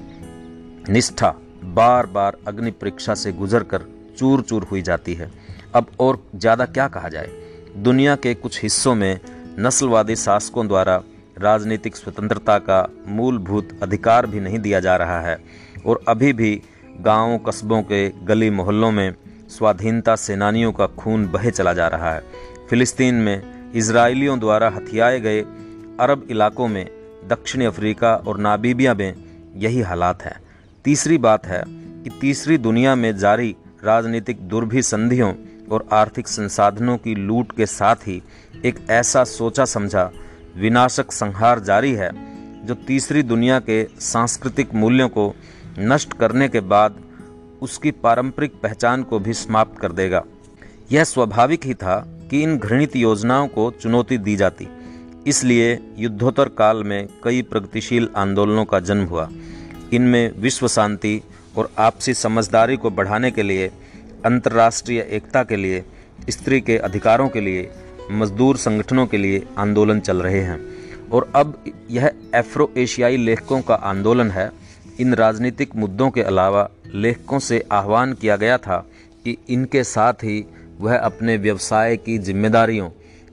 निष्ठा 0.90 1.34
बार 1.76 2.06
बार 2.06 2.38
अग्नि 2.48 2.72
परीक्षा 2.72 3.14
से 3.16 3.32
गुजर 3.32 3.64
कर 3.64 3.86
चूर 4.18 4.42
चूर 4.42 4.64
हुई 4.64 4.82
जाती 4.82 5.14
है। 5.14 5.32
अब 5.76 5.88
और 6.00 6.24
ज़्यादा 6.36 6.66
क्या 6.66 6.88
कहा 6.88 7.10
जाए? 7.10 7.30
दुनिया 7.78 8.16
के 8.16 8.34
कुछ 8.34 8.62
हिस्सों 8.64 8.94
में 8.96 9.20
नस्लवादी 9.60 10.16
शासकों 10.16 10.68
द्वारा 10.68 11.02
राजनीतिक 11.40 11.96
स्वतंत्रता 11.96 12.58
का 12.60 12.90
मूलभूत 13.08 13.70
अधिकार 13.84 14.26
भी 14.26 14.40
नहीं 14.40 14.60
दिया 14.60 14.80
जा 14.80 14.96
रहा 14.96 15.20
है 15.22 15.38
और 15.86 16.04
अभी 16.08 16.34
भी 16.34 16.62
गाँवों 17.02 17.38
कस्बों 17.40 17.82
के 17.82 18.10
गली 18.10 18.50
मोहल्लों 18.50 18.92
में 18.92 19.16
स्वाधीनता 19.50 20.16
सेनानियों 20.16 20.72
का 20.72 20.88
खून 20.88 21.28
बहे 21.28 21.52
चला 21.52 21.74
जा 21.74 21.88
रहा 21.88 22.14
है। 22.14 22.24
फिलिस्तीन 22.70 23.16
में 23.16 23.72
इसराइलियों 23.74 24.40
द्वारा 24.40 24.70
हथियाए 24.70 25.20
गए 25.20 25.42
अरब 26.00 26.28
इलाकों 26.30 26.68
में 26.68 26.86
दक्षिणी 27.28 27.66
अफ्रीका 27.66 28.16
और 28.16 28.38
नाबीबिया 28.38 28.94
में 28.94 29.14
यही 29.56 29.82
हालात 29.82 30.22
हैं। 30.22 30.36
तीसरी 30.86 31.18
बात 31.18 31.46
है 31.46 31.64
कि 31.68 32.10
तीसरी 32.22 32.58
दुनिया 32.58 32.96
में 32.96 33.18
जारी 33.18 33.56
राजनीतिक 33.84 34.42
दुर्भिसंधियों 34.42 35.34
और 35.72 35.88
आर्थिक 35.92 36.28
संसाधनों 36.28 36.98
की 36.98 37.16
लूट 37.16 37.52
के 37.52 37.66
साथ 37.66 37.96
ही 37.96 38.22
एक 38.66 38.80
ऐसा 38.90 39.24
सोचा 39.24 39.66
समझा 39.66 40.12
विनाशक 40.58 41.12
संहार 41.12 41.60
जारी 41.60 41.94
है, 41.94 42.12
जो 42.66 42.74
तीसरी 42.74 43.24
दुनिया 43.24 43.60
के 43.60 43.88
सांस्कृतिक 44.00 44.74
मूल्यों 44.74 45.10
को 45.10 45.36
नष्ट 45.80 46.14
करने 46.14 46.48
के 46.50 46.60
बाद 46.60 46.96
उसकी 47.62 47.92
पारंपरिक 47.92 48.54
पहचान 48.64 49.04
को 49.04 49.20
भी 49.20 49.34
समाप्त 49.34 49.80
कर 49.80 49.92
देगा। 49.92 50.24
यह 50.92 51.04
स्वाभाविक 51.04 51.66
ही 51.66 51.74
था 51.74 52.08
कि 52.32 52.44
इन 52.44 52.58
घृणित 52.58 52.96
योजनाओं 52.96 53.48
को 53.48 53.72
चुनौती 53.72 54.18
दी 54.18 54.36
जाती। 54.36 54.68
इसलिए 55.28 55.80
युद्धोत्तर 55.98 56.50
काल 56.50 56.84
में 56.84 57.08
कई 57.24 57.42
प्रगतिशील 57.42 58.10
आंदोलनों 58.16 58.66
का 58.66 58.80
जन्म 58.80 59.06
हुआ। 59.06 59.30
इनमें 59.94 60.32
विश्व 60.38 60.68
शांति 60.68 61.22
और 61.58 61.72
आपसी 61.78 62.14
समझदारी 62.14 62.78
को 62.78 62.90
बढ़ाने 62.90 63.32
के 63.32 63.44
लिए, 63.44 63.72
अंतर्राष्ट्रीय 64.26 65.08
एकता 65.12 65.44
के 65.44 65.56
लिए, 65.56 65.86
स्त्री 66.30 66.62
के 66.62 66.78
अधिकारों 66.78 67.30
के 67.30 67.42
लिए 67.42 67.72
मजदूर 68.12 68.58
संगठनों 68.58 69.08
के 69.08 69.18
लिए 69.18 69.44
आंदोलन 69.58 70.00
चल 70.00 70.22
रहे 70.22 70.40
हैं। 70.40 70.60
और 71.10 71.32
अब 71.36 71.64
यह 71.92 72.12
एफ्रो 72.36 72.74
एशियाई 72.78 73.18
लेखकों 73.18 73.62
का 73.62 73.76
आंदोलन 73.76 74.32
है। 74.32 74.52
इन 75.00 75.14
राजनीतिक 75.14 75.76
मुद्दों 75.76 76.10
के 76.10 76.22
अलावा 76.22 76.70
लेखकों 76.96 77.40
से 77.40 77.66
आह्वान 77.72 78.14
किया 78.14 78.36
गया 78.36 78.58
था 78.58 78.78
कि 79.24 79.38
इनके 79.50 79.84
साथ 79.84 80.14
ही 80.14 80.46
वह 80.80 80.98
अपने 80.98 81.38
व्यवसाय 81.38 81.98
की 81.98 82.18
जिम्मेदारियों 82.18 82.90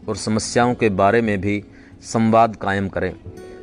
और 0.08 0.16
समस्याओं 0.16 0.74
के 0.74 0.88
बारे 0.88 1.22
में 1.22 1.40
भी 1.40 1.64
संवाद 2.02 2.56
कायम 2.56 2.88
करें। 2.88 3.14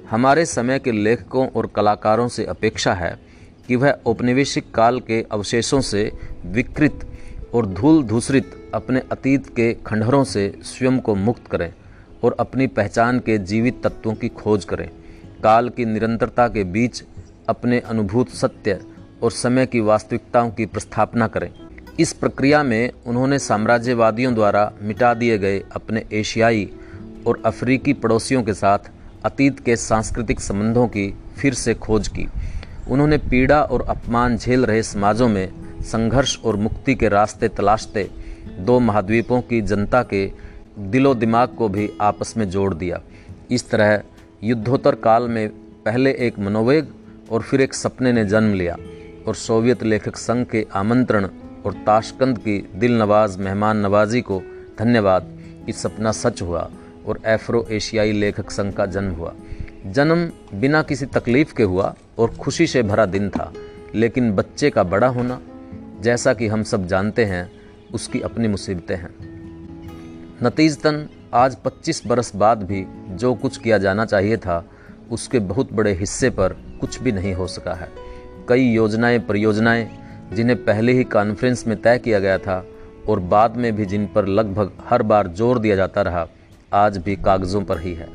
हमारे 0.10 0.46
समय 0.46 0.80
के 0.80 0.92
लेखकों 0.92 1.48
और 1.48 1.68
कलाकारों 1.68 2.28
से 2.28 2.46
अपेक्षा 2.46 2.94
है 2.94 3.20
कि 3.68 3.76
वह 3.76 3.98
औपनिवेशिक 4.06 4.72
काल 4.72 5.00
के 5.00 5.26
अवशेषों 5.32 5.82
से 5.82 6.12
विकृत 6.46 7.11
और 7.54 7.66
धूल 7.66 8.04
धूसरित 8.04 8.72
अपने 8.74 9.02
अतीत 9.12 9.48
के 9.48 9.74
खंडहरों 9.74 10.24
से 10.24 10.60
स्वयं 10.64 11.00
को 11.00 11.16
मुक्त 11.16 11.48
करें 11.48 11.74
और 12.24 12.36
अपनी 12.40 12.68
पहचान 12.68 13.20
के 13.20 13.38
जीवित 13.38 13.82
तत्वों 13.84 14.14
की 14.14 14.30
खोज 14.30 14.66
करें। 14.66 14.90
काल 15.44 15.70
की 15.70 15.86
निरंतरता 15.86 16.48
के 16.48 16.64
बीच 16.64 17.04
अपने 17.50 17.80
अनुभूत 17.80 18.30
सत्य 18.30 18.80
और 19.24 19.32
समय 19.32 19.66
की 19.66 19.80
वास्तविकताओं 19.80 20.52
की 20.52 20.66
प्रस्थापना 20.66 21.28
करें। 21.28 21.50
इस 22.00 22.14
प्रक्रिया 22.14 22.64
में 22.64 22.92
उन्होंने 23.06 23.40
साम्राज्यवादियों 23.40 24.34
द्वारा 24.34 24.72
मिटा 24.82 25.14
दिए 25.14 25.38
गए 25.38 25.60
अपने 25.60 26.06
एशियाई 26.14 26.70
और 27.28 27.42
अफ्रीकी 27.46 27.94
पड़ोसियों 27.94 28.44
के 28.44 28.54
साथ 28.54 28.92
अतीत 29.26 29.60
के 29.60 29.76
सांस्कृतिक 29.76 30.40
संबंधों 30.40 30.88
की 30.88 31.14
फिर 31.38 31.54
से 31.54 31.74
खोज 31.74 32.08
की। 32.08 32.28
उन्होंने 32.90 33.18
पीड़ा 33.18 33.62
और 33.62 33.82
अपमान 33.82 34.38
झेल 34.38 34.66
रहे 34.66 34.84
समाजों 34.84 35.30
में 35.30 35.61
संघर्ष 35.82 36.40
और 36.46 36.56
मुक्ति 36.56 36.96
के 36.96 37.10
रास्ते 37.10 37.48
तलाशते 37.48 38.10
दो 38.60 38.80
महाद्वीपों 38.80 39.42
की 39.42 39.62
जनता 39.62 40.04
के 40.04 40.32
दिलो 40.80 41.14
दिमाग 41.14 41.50
को 41.50 41.70
भी 41.70 41.92
आपस 42.02 42.38
में 42.38 42.50
जोड़ 42.50 42.74
दिया। 42.74 43.02
इस 43.52 43.70
तरह 43.70 44.02
युद्धोत्तर 44.44 44.96
काल 44.96 45.28
में 45.28 45.50
पहले 45.86 46.12
एक 46.12 46.40
मनोवेग 46.40 46.88
और 47.32 47.42
फिर 47.42 47.62
एक 47.62 47.74
सपने 47.74 48.12
ने 48.12 48.26
जन्म 48.26 48.54
लिया 48.54 48.78
और 49.28 49.36
सोवियत 49.36 49.84
लेखक 49.84 50.16
संघ 50.16 50.46
के 50.46 50.68
आमंत्रण 50.74 51.28
और 51.66 51.74
ताशकंद 51.74 52.38
की 52.38 52.70
दिल 52.76 52.98
नवाज़ 53.00 53.40
मेहमान 53.40 53.78
नवाजी 53.78 54.22
को 54.22 54.42
धन्यवाद। 54.80 55.38
कि 55.66 55.74
सपना 55.74 56.12
सच 56.12 56.42
हुआ 56.42 56.70
और 57.08 57.20
एफ्रो 57.26 57.68
एशियाई 57.72 58.12
लेखक 58.12 58.52
संघ 58.52 58.74
का 58.74 58.86
जन्म 58.86 59.12
हुआ। 59.12 59.34
जन्म 59.88 60.32
बिना 60.60 60.82
किसी 60.84 61.06
तकलीफ़ 61.06 61.54
के 61.54 61.64
हुआ 61.64 61.96
और 62.18 62.30
खुशी 62.30 62.68
से 62.68 62.84
भरा 62.84 63.06
दिन 63.06 63.30
था, 63.30 63.54
लेकिन 63.96 64.32
बच्चे 64.32 64.70
का 64.70 64.84
बड़ा 64.84 65.08
होना 65.08 65.42
जैसा 66.02 66.34
कि 66.34 66.48
हम 66.48 66.64
सब 66.64 66.88
जानते 66.88 67.26
हैं, 67.26 67.52
उसकी 67.94 68.22
अपनी 68.22 68.48
मुसीबतें 68.48 68.96
हैं। 68.96 69.10
नतीजतन, 70.44 71.10
आज 71.34 71.56
25 71.56 72.08
बरस 72.08 72.36
बाद 72.36 72.64
भी 72.64 72.86
जो 73.10 73.34
कुछ 73.34 73.58
किया 73.58 73.78
जाना 73.78 74.06
चाहिए 74.06 74.38
था, 74.38 74.66
उसके 75.12 75.40
बहुत 75.40 75.74
बड़े 75.74 75.94
हिस्से 75.94 76.30
पर 76.30 76.54
कुछ 76.82 77.02
भी 77.02 77.12
नहीं 77.12 77.34
हो 77.34 77.48
सका 77.48 77.74
है। 77.74 77.90
कई 78.50 78.64
योजनाएँ, 78.64 79.20
परियोजनाएँ, 79.20 79.90
जिन्हें 80.34 80.66
पहले 80.66 80.94
ही 80.94 81.04
कॉन्फ्रेंस 81.04 81.68
में 81.68 81.82
तय 81.82 81.98
किया 81.98 82.20
गया 82.20 82.38
था 82.38 82.66
और 83.10 83.20
बाद 83.20 83.58
में 83.58 83.76
भी 83.76 83.86
जिन 83.86 84.08
पर 84.08 84.26
लगभग 84.26 84.72
हर 84.90 85.04
बार 85.04 85.28
ज़ोर 85.28 85.60
दिया 85.60 85.76
जाता 85.76 86.02
रहा, 86.02 86.28
आज 86.74 86.98
भी 86.98 87.16
कागज़ों 87.16 87.64
पर 87.64 87.80
ही 87.80 87.94
है। 87.94 88.08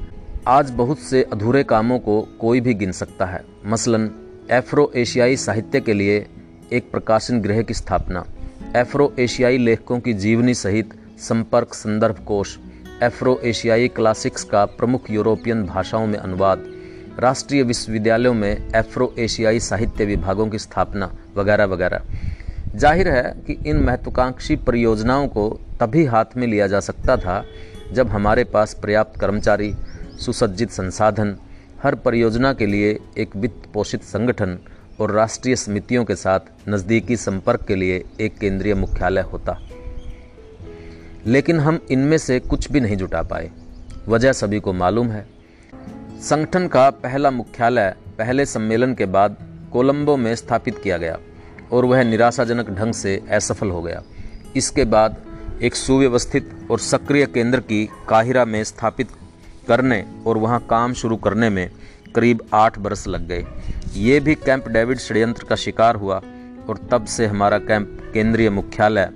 आज 0.49 0.71
बहुत 0.71 0.99
से 0.99 1.23
अधूरे 1.23 1.65
कामों 1.65 1.99
को 1.99 2.29
कोई 2.41 2.61
भी 2.61 2.75
गिन 2.75 2.93
सकता 2.93 3.27
है। 3.27 3.45
मसलन 3.67 4.11
एफ्रो 4.51 4.93
एशियाई 4.97 5.37
साहित्य 5.37 5.81
के 5.81 5.93
लिए 5.93 6.27
एक 6.73 6.91
प्रकाशन 6.91 7.41
गृह 7.41 7.63
की 7.63 7.75
स्थापना। 7.75 8.25
एफ्रो 8.77 9.13
एशियाई 9.19 9.59
लेखकों 9.59 9.99
की 10.01 10.13
जीवनी 10.15 10.55
सहित 10.55 10.95
संपर्क 11.19 11.75
संदर्भ 11.75 12.25
कोश। 12.25 12.57
एफ्रो 13.03 13.39
एशियाई 13.45 13.89
क्लासिक्स 13.89 14.45
का 14.45 14.65
प्रमुख 14.65 15.11
यूरोपियन 15.11 15.65
भाषाओं 15.65 16.07
में 16.07 16.19
अनुवाद। 16.19 16.65
राष्ट्रीय 17.21 17.63
विश्वविद्यालयों 17.63 18.35
में 18.35 18.73
एफ्रो 18.77 19.13
एशियाई 19.19 19.61
साहित्य 19.61 20.05
विभागों 20.05 20.47
की 20.47 20.59
स्थापना 20.59 21.11
वगैरह 21.37 21.65
वगैरह। 21.65 22.03
ज़ाहिर 22.75 23.09
है 23.09 23.35
कि 23.47 23.53
इन 23.67 23.77
महत्वाकांक्षी 23.77 24.57
परियोजनाओं 24.57 25.29
को 25.29 25.49
तभी 25.81 26.05
हाथ 26.05 26.37
में 26.37 26.47
लिया 26.47 26.67
जा 26.67 26.81
सकता 26.81 27.17
था 27.17 27.45
जब 27.93 28.09
हमारे 28.09 28.45
पास 28.45 28.75
पर्याप्त 28.75 29.21
कर्मचारी, 29.21 29.75
सुसज्जित 30.21 30.71
संसाधन, 30.71 31.37
हर 31.83 31.95
परियोजना 31.95 32.53
के 32.53 32.67
लिए 32.67 32.99
एक 33.19 33.37
वित्त 33.37 33.69
पोषित 33.75 34.03
संगठन 34.03 34.59
और 35.01 35.11
राष्ट्रीय 35.11 35.57
समितियों 35.57 36.05
के 36.05 36.17
साथ 36.17 36.41
नज़दीकी 36.69 37.17
संपर्क 37.17 37.63
के 37.63 37.75
लिए 37.75 38.05
एक 38.21 38.39
केंद्रीय 38.39 38.75
मुख्यालय 38.75 39.21
होता। 39.21 39.59
लेकिन 41.27 41.61
हम 41.61 41.81
इनमें 41.91 42.19
से 42.19 42.41
कुछ 42.41 42.73
भी 42.73 42.81
नहीं 42.81 42.97
जुटा 42.97 43.23
पाए। 43.23 43.51
वजह 44.09 44.33
सभी 44.33 44.61
को 44.61 44.73
मालूम 44.73 45.09
है। 45.09 45.27
संगठन 46.21 46.69
का 46.69 46.91
पहला 46.91 47.31
मुख्यालय 47.31 47.95
पहले 48.19 48.47
सम्मेलन 48.47 48.95
के 48.95 49.07
बाद 49.07 49.37
कोलंबो 49.73 50.17
में 50.17 50.37
स्थापित 50.37 50.79
किया 50.79 50.97
गया 50.97 51.19
और 51.73 51.85
वह 51.85 52.03
निराशाजनक 52.03 52.71
ढंग 52.71 52.93
से 52.93 53.23
असफल 53.31 53.71
हो 53.71 53.83
गया। 53.83 54.03
इसके 54.57 54.85
बाद 54.85 55.17
एक 55.63 55.75
सुव्यवस्थित 55.75 56.69
और 56.71 56.79
सक्रिय 56.79 57.27
केंद्र 57.27 57.61
की 57.61 57.89
काहिरा 58.09 58.45
में 58.45 58.65
स्थापित 58.65 59.09
करने 59.69 60.05
और 60.27 60.39
वहाँ 60.39 60.67
काम 60.71 60.93
शुरू 60.93 61.17
करने 61.17 61.51
में 61.51 61.71
करीब 62.15 62.41
आठ 62.55 62.79
बरस 62.79 63.09
लग 63.09 63.29
गए। 63.29 63.47
ये 63.97 64.21
भी 64.21 64.35
कैंप 64.35 64.69
डेविड 64.69 64.99
षड्यंत्र 64.99 65.45
का 65.45 65.57
शिकार 65.57 65.95
हुआ 65.95 66.21
और 66.69 66.79
तब 66.91 67.05
से 67.05 67.27
हमारा 67.27 67.59
कैंप 67.59 68.11
केंद्रीय 68.15 68.51
मुख्यालय 68.51 69.11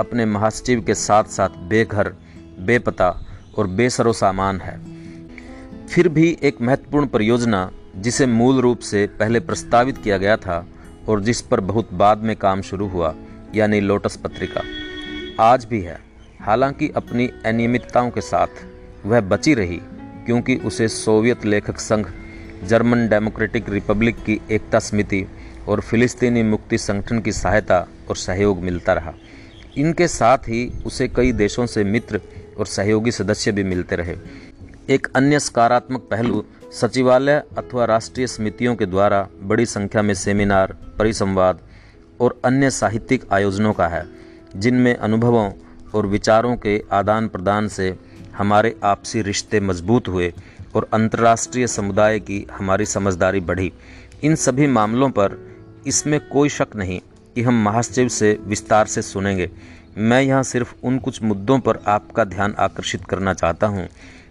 अपने 0.00 0.24
महासचिव 0.24 0.80
के 0.80 0.94
साथ 0.94 1.24
साथ 1.24 1.48
बेघर, 1.48 2.12
बेपता 2.60 3.08
और 3.58 3.66
बेसरो 3.66 4.12
सामान 4.12 4.60
है। 4.60 4.78
फिर 5.86 6.08
भी 6.08 6.38
एक 6.42 6.60
महत्वपूर्ण 6.60 7.06
परियोजना, 7.06 7.70
जिसे 7.96 8.26
मूल 8.26 8.60
रूप 8.60 8.78
से 8.78 9.06
पहले 9.06 9.40
प्रस्तावित 9.40 9.98
किया 9.98 10.18
गया 10.18 10.36
था 10.36 10.66
और 11.08 11.20
जिस 11.20 11.40
पर 11.40 11.60
बहुत 11.60 11.92
बाद 11.92 12.18
में 12.18 12.36
काम 12.36 12.62
शुरू 12.62 12.88
हुआ, 12.88 13.14
यानी 13.54 13.80
लोटस 13.80 14.16
पत्रिका, 14.16 14.62
आज 15.40 15.64
भी 15.64 15.80
है। 15.80 15.98
हालाँकि 16.40 16.88
अपनी 16.88 17.30
अनियमितताओं 17.46 18.10
के 18.10 18.20
साथ 18.20 18.64
वह 19.06 19.20
बची 19.20 19.54
रही, 19.54 19.80
क्योंकि 20.26 20.56
उसे 20.56 20.88
सोवियत 20.88 21.44
लेखक 21.44 21.78
संघ 21.78 22.06
जर्मन 22.64 23.08
डेमोक्रेटिक 23.08 23.68
रिपब्लिक 23.68 24.16
की 24.16 24.40
एकता 24.50 24.78
समिति 24.78 25.26
और 25.68 25.80
फिलिस्तीनी 25.80 26.42
मुक्ति 26.42 26.78
संगठन 26.78 27.20
की 27.20 27.32
सहायता 27.32 27.86
और 28.08 28.16
सहयोग 28.16 28.58
मिलता 28.58 28.92
रहा। 28.92 29.12
इनके 29.76 30.08
साथ 30.08 30.38
ही 30.38 30.82
उसे 30.86 31.08
कई 31.08 31.32
देशों 31.32 31.66
से 31.66 31.84
मित्र 31.84 32.20
और 32.58 32.66
सहयोगी 32.66 33.10
सदस्य 33.10 33.52
भी 33.52 33.64
मिलते 33.64 33.96
रहे। 33.96 34.16
एक 34.88 35.06
अन्य 35.16 35.40
सकारात्मक 35.40 36.00
पहलू, 36.00 36.44
सचिवालय 36.72 37.42
अथवा 37.58 37.84
राष्ट्रीय 37.84 38.26
समितियों 38.26 38.76
के 38.76 38.86
द्वारा 38.86 39.28
बड़ी 39.42 39.66
संख्या 39.66 40.02
में 40.02 40.14
सेमिनार, 40.14 40.76
परिसंवाद 40.98 41.60
और 42.20 42.40
अन्य 42.44 42.70
साहित्यिक 42.70 43.24
आयोजनों 43.32 43.72
का 43.72 43.88
है, 43.88 44.06
जिनमें 44.56 44.96
अनुभवों 44.96 45.52
और 45.94 46.06
विचारों 46.06 46.56
के 46.56 46.82
आदान 46.92 47.28
प्रदान 47.28 47.68
से 47.68 47.96
हमारे 48.36 48.76
आपसी 48.82 49.22
रिश्ते 49.22 49.60
मज़बूत 49.60 50.08
हुए 50.08 50.32
और 50.76 50.88
अंतर्राष्ट्रीय 50.92 51.66
समुदाय 51.66 52.18
की 52.20 52.46
हमारी 52.52 52.86
समझदारी 52.86 53.40
बढ़ी। 53.40 53.72
इन 54.24 54.34
सभी 54.34 54.66
मामलों 54.66 55.10
पर 55.10 55.38
इसमें 55.86 56.18
कोई 56.28 56.48
शक 56.48 56.76
नहीं 56.76 57.00
कि 57.36 57.42
हम 57.42 57.62
महासचिव 57.64 58.08
से 58.08 58.38
विस्तार 58.42 58.86
से 58.86 59.02
सुनेंगे। 59.02 59.50
मैं 59.98 60.20
यहाँ 60.22 60.42
सिर्फ़ 60.42 60.74
उन 60.82 60.98
कुछ 60.98 61.22
मुद्दों 61.22 61.58
पर 61.58 61.78
आपका 61.86 62.24
ध्यान 62.24 62.54
आकर्षित 62.58 63.04
करना 63.04 63.34
चाहता 63.34 63.66
हूँ, 63.66 63.88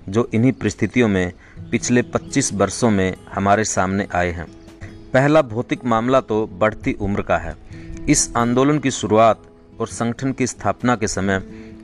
जो 0.10 0.27
इन्हीं 0.34 0.51
परिस्थितियों 0.51 1.08
में 1.08 1.31
पिछले 1.71 2.01
25 2.03 2.53
वर्षों 2.53 2.89
में 2.89 3.15
हमारे 3.34 3.63
सामने 3.65 4.08
आए 4.13 4.31
हैं। 4.31 4.47
पहला 5.13 5.41
भौतिक 5.43 5.86
मामला 5.86 6.21
तो 6.21 6.45
बढ़ती 6.53 6.93
उम्र 6.93 7.21
का 7.21 7.38
है। 7.38 7.55
इस 8.10 8.31
आंदोलन 8.38 8.79
की 8.79 8.91
शुरुआत 8.91 9.41
और 9.79 9.88
संगठन 9.88 10.31
की 10.31 10.47
स्थापना 10.47 10.95
के 10.95 11.08
समय 11.08 11.41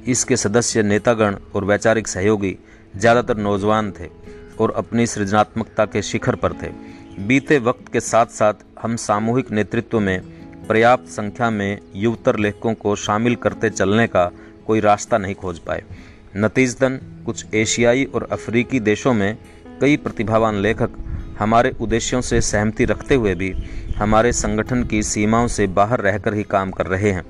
इसके 0.07 0.37
सदस्य, 0.37 0.83
नेतागण 0.83 1.35
और 1.55 1.65
वैचारिक 1.65 2.07
सहयोगी 2.07 2.57
ज़्यादातर 2.95 3.37
नौजवान 3.37 3.91
थे। 3.91 4.09
और 4.61 4.71
अपनी 4.71 5.05
सृजनात्मकता 5.07 5.85
के 5.85 6.01
शिखर 6.01 6.35
पर 6.35 6.53
थे। 6.53 6.69
बीते 7.19 7.57
वक्त 7.59 7.91
के 7.93 7.99
साथ 7.99 8.25
साथ 8.25 8.53
हम 8.81 8.95
सामूहिक 8.95 9.51
नेतृत्व 9.51 9.99
में, 9.99 10.21
पर्याप्त 10.67 11.09
संख्या 11.09 11.49
में 11.49 11.79
युवतर 11.95 12.37
लेखकों 12.39 12.73
को 12.73 12.95
शामिल 12.95 13.35
करते 13.35 13.69
चलने 13.69 14.07
का 14.07 14.29
कोई 14.67 14.79
रास्ता 14.79 15.17
नहीं 15.17 15.35
खोज 15.35 15.59
पाए। 15.59 15.83
नतीजतन, 16.37 16.99
कुछ 17.25 17.45
एशियाई 17.53 18.03
और 18.05 18.27
अफ्रीकी 18.31 18.79
देशों 18.79 19.13
में 19.13 19.37
कई 19.81 19.97
प्रतिभावान 19.97 20.55
लेखक 20.55 20.91
हमारे 21.39 21.71
उद्देश्यों 21.81 22.21
से 22.21 22.41
सहमति 22.41 22.85
रखते 22.85 23.15
हुए 23.15 23.35
भी 23.35 23.53
हमारे 23.97 24.31
संगठन 24.31 24.83
की 24.83 25.03
सीमाओं 25.03 25.47
से 25.47 25.67
बाहर 25.67 26.01
रहकर 26.01 26.33
ही 26.33 26.43
काम 26.43 26.71
कर 26.71 26.85
रहे 26.85 27.11
हैं। 27.11 27.23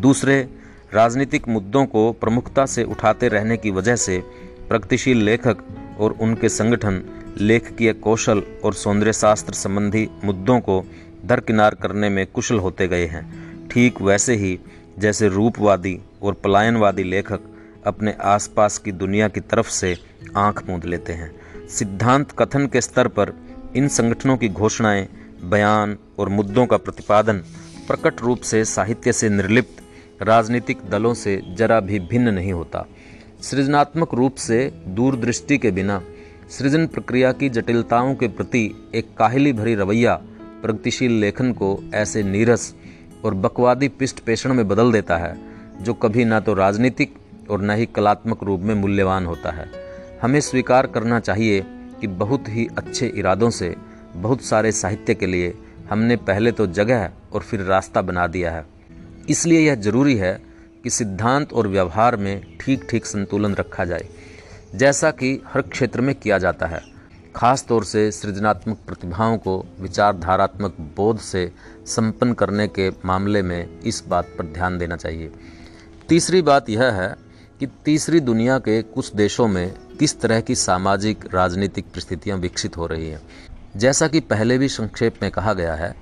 दूसरे, 0.00 0.48
राजनीतिक 0.94 1.48
मुद्दों 1.48 1.84
को 1.86 2.12
प्रमुखता 2.12 2.66
से 2.66 2.84
उठाते 2.84 3.28
रहने 3.28 3.56
की 3.56 3.70
वजह 3.70 3.96
से 3.96 4.22
प्रगतिशील 4.68 5.22
लेखक 5.22 5.56
और 6.00 6.12
उनके 6.12 6.48
संगठन, 6.48 7.02
लेखकीय 7.40 7.92
कौशल 7.92 8.42
और 8.64 8.74
सौंदर्य 8.74 9.12
शास्त्र 9.12 9.52
संबंधी 9.52 10.08
मुद्दों 10.24 10.60
को 10.60 10.84
दरकिनार 11.24 11.74
करने 11.74 12.08
में 12.08 12.26
कुशल 12.26 12.58
होते 12.58 12.88
गए 12.88 13.06
हैं। 13.06 13.44
ठीक 13.68 14.02
वैसे 14.02 14.34
ही, 14.34 14.58
जैसे 14.98 15.28
रूपवादी 15.28 16.00
और 16.22 16.34
पलायनवादी 16.34 17.02
लेखक 17.02 17.40
अपने 17.86 18.14
आसपास 18.20 18.78
की 18.78 18.92
दुनिया 18.92 19.28
की 19.28 19.40
तरफ़ 19.40 19.70
से 19.70 19.96
आँख 20.36 20.68
मूंद 20.68 20.84
लेते 20.84 21.12
हैं। 21.12 21.34
सिद्धांत 21.68 22.32
कथन 22.32 22.66
के 22.66 22.80
स्तर 22.80 23.08
पर 23.08 23.32
इन 23.76 23.88
संगठनों 23.88 24.36
की 24.36 24.48
घोषणाएँ, 24.48 25.08
बयान 25.44 25.98
और 26.18 26.28
मुद्दों 26.28 26.66
का 26.66 26.76
प्रतिपादन 26.76 27.38
प्रकट 27.86 28.20
रूप 28.20 28.40
से 28.40 28.64
साहित्य 28.64 29.12
से 29.12 29.28
निर्लिप्त, 29.28 29.82
राजनीतिक 30.22 30.78
दलों 30.90 31.14
से 31.14 31.42
जरा 31.54 31.80
भी 31.80 31.98
भिन्न 31.98 32.34
नहीं 32.34 32.52
होता। 32.52 32.86
सृजनात्मक 33.44 34.14
रूप 34.14 34.34
से 34.34 34.58
दूरदृष्टि 34.88 35.58
के 35.58 35.70
बिना, 35.70 36.00
सृजन 36.50 36.86
प्रक्रिया 36.86 37.32
की 37.32 37.48
जटिलताओं 37.48 38.14
के 38.14 38.28
प्रति 38.28 38.90
एक 38.94 39.08
काहिली 39.18 39.52
भरी 39.52 39.74
रवैया, 39.74 40.14
प्रगतिशील 40.62 41.12
लेखन 41.12 41.52
को 41.52 41.78
ऐसे 41.94 42.22
नीरस 42.22 42.74
और 43.24 43.34
बकवादी 43.34 43.88
पिष्ट 43.88 44.20
पेषण 44.20 44.54
में 44.54 44.66
बदल 44.68 44.92
देता 44.92 45.16
है, 45.16 45.36
जो 45.80 45.94
कभी 45.94 46.24
ना 46.24 46.40
तो 46.40 46.54
राजनीतिक 46.54 47.14
और 47.50 47.62
न 47.62 47.70
ही 47.70 47.86
कलात्मक 47.86 48.44
रूप 48.44 48.60
में 48.60 48.74
मूल्यवान 48.74 49.26
होता 49.26 49.50
है। 49.50 49.68
हमें 50.22 50.40
स्वीकार 50.40 50.86
करना 50.86 51.20
चाहिए 51.20 51.60
कि 52.00 52.06
बहुत 52.06 52.48
ही 52.48 52.68
अच्छे 52.78 53.06
इरादों 53.06 53.50
से 53.50 53.74
बहुत 54.16 54.42
सारे 54.42 54.72
साहित्य 54.72 55.14
के 55.14 55.26
लिए 55.26 55.54
हमने 55.90 56.16
पहले 56.16 56.52
तो 56.52 56.66
जगह 56.66 57.10
और 57.32 57.40
फिर 57.40 57.60
रास्ता 57.60 58.02
बना 58.02 58.26
दिया 58.26 58.50
है। 58.50 58.66
इसलिए 59.28 59.60
यह 59.60 59.74
ज़रूरी 59.74 60.14
है 60.16 60.53
कि 60.84 60.90
सिद्धांत 60.90 61.52
और 61.52 61.68
व्यवहार 61.68 62.16
में 62.16 62.58
ठीक 62.60 62.86
ठीक 62.90 63.06
संतुलन 63.06 63.54
रखा 63.54 63.84
जाए, 63.84 64.08
जैसा 64.74 65.10
कि 65.10 65.40
हर 65.46 65.62
क्षेत्र 65.62 66.00
में 66.00 66.14
किया 66.14 66.38
जाता 66.38 66.66
है। 66.66 66.80
खास 67.36 67.64
तौर 67.68 67.84
से 67.84 68.10
सृजनात्मक 68.12 68.78
प्रतिभाओं 68.86 69.36
को 69.38 69.64
विचारधारात्मक 69.80 70.76
बोध 70.96 71.18
से 71.18 71.50
संपन्न 71.86 72.32
करने 72.32 72.66
के 72.68 72.90
मामले 73.04 73.42
में 73.42 73.80
इस 73.80 74.02
बात 74.08 74.34
पर 74.38 74.46
ध्यान 74.46 74.78
देना 74.78 74.96
चाहिए। 74.96 75.30
तीसरी 76.08 76.42
बात 76.42 76.70
यह 76.70 76.84
है 76.92 77.14
कि 77.60 77.66
तीसरी 77.84 78.20
दुनिया 78.20 78.58
के 78.58 78.80
कुछ 78.82 79.14
देशों 79.14 79.46
में 79.48 79.74
किस 79.98 80.20
तरह 80.20 80.40
की 80.40 80.54
सामाजिक, 80.54 81.24
राजनीतिक 81.34 81.84
परिस्थितियाँ 81.84 82.38
विकसित 82.38 82.76
हो 82.76 82.86
रही 82.86 83.08
हैं। 83.08 83.20
जैसा 83.76 84.08
कि 84.08 84.20
पहले 84.20 84.58
भी 84.58 84.68
संक्षेप 84.68 85.14
में 85.22 85.30
कहा 85.30 85.52
गया 85.52 85.74
है 85.74 85.94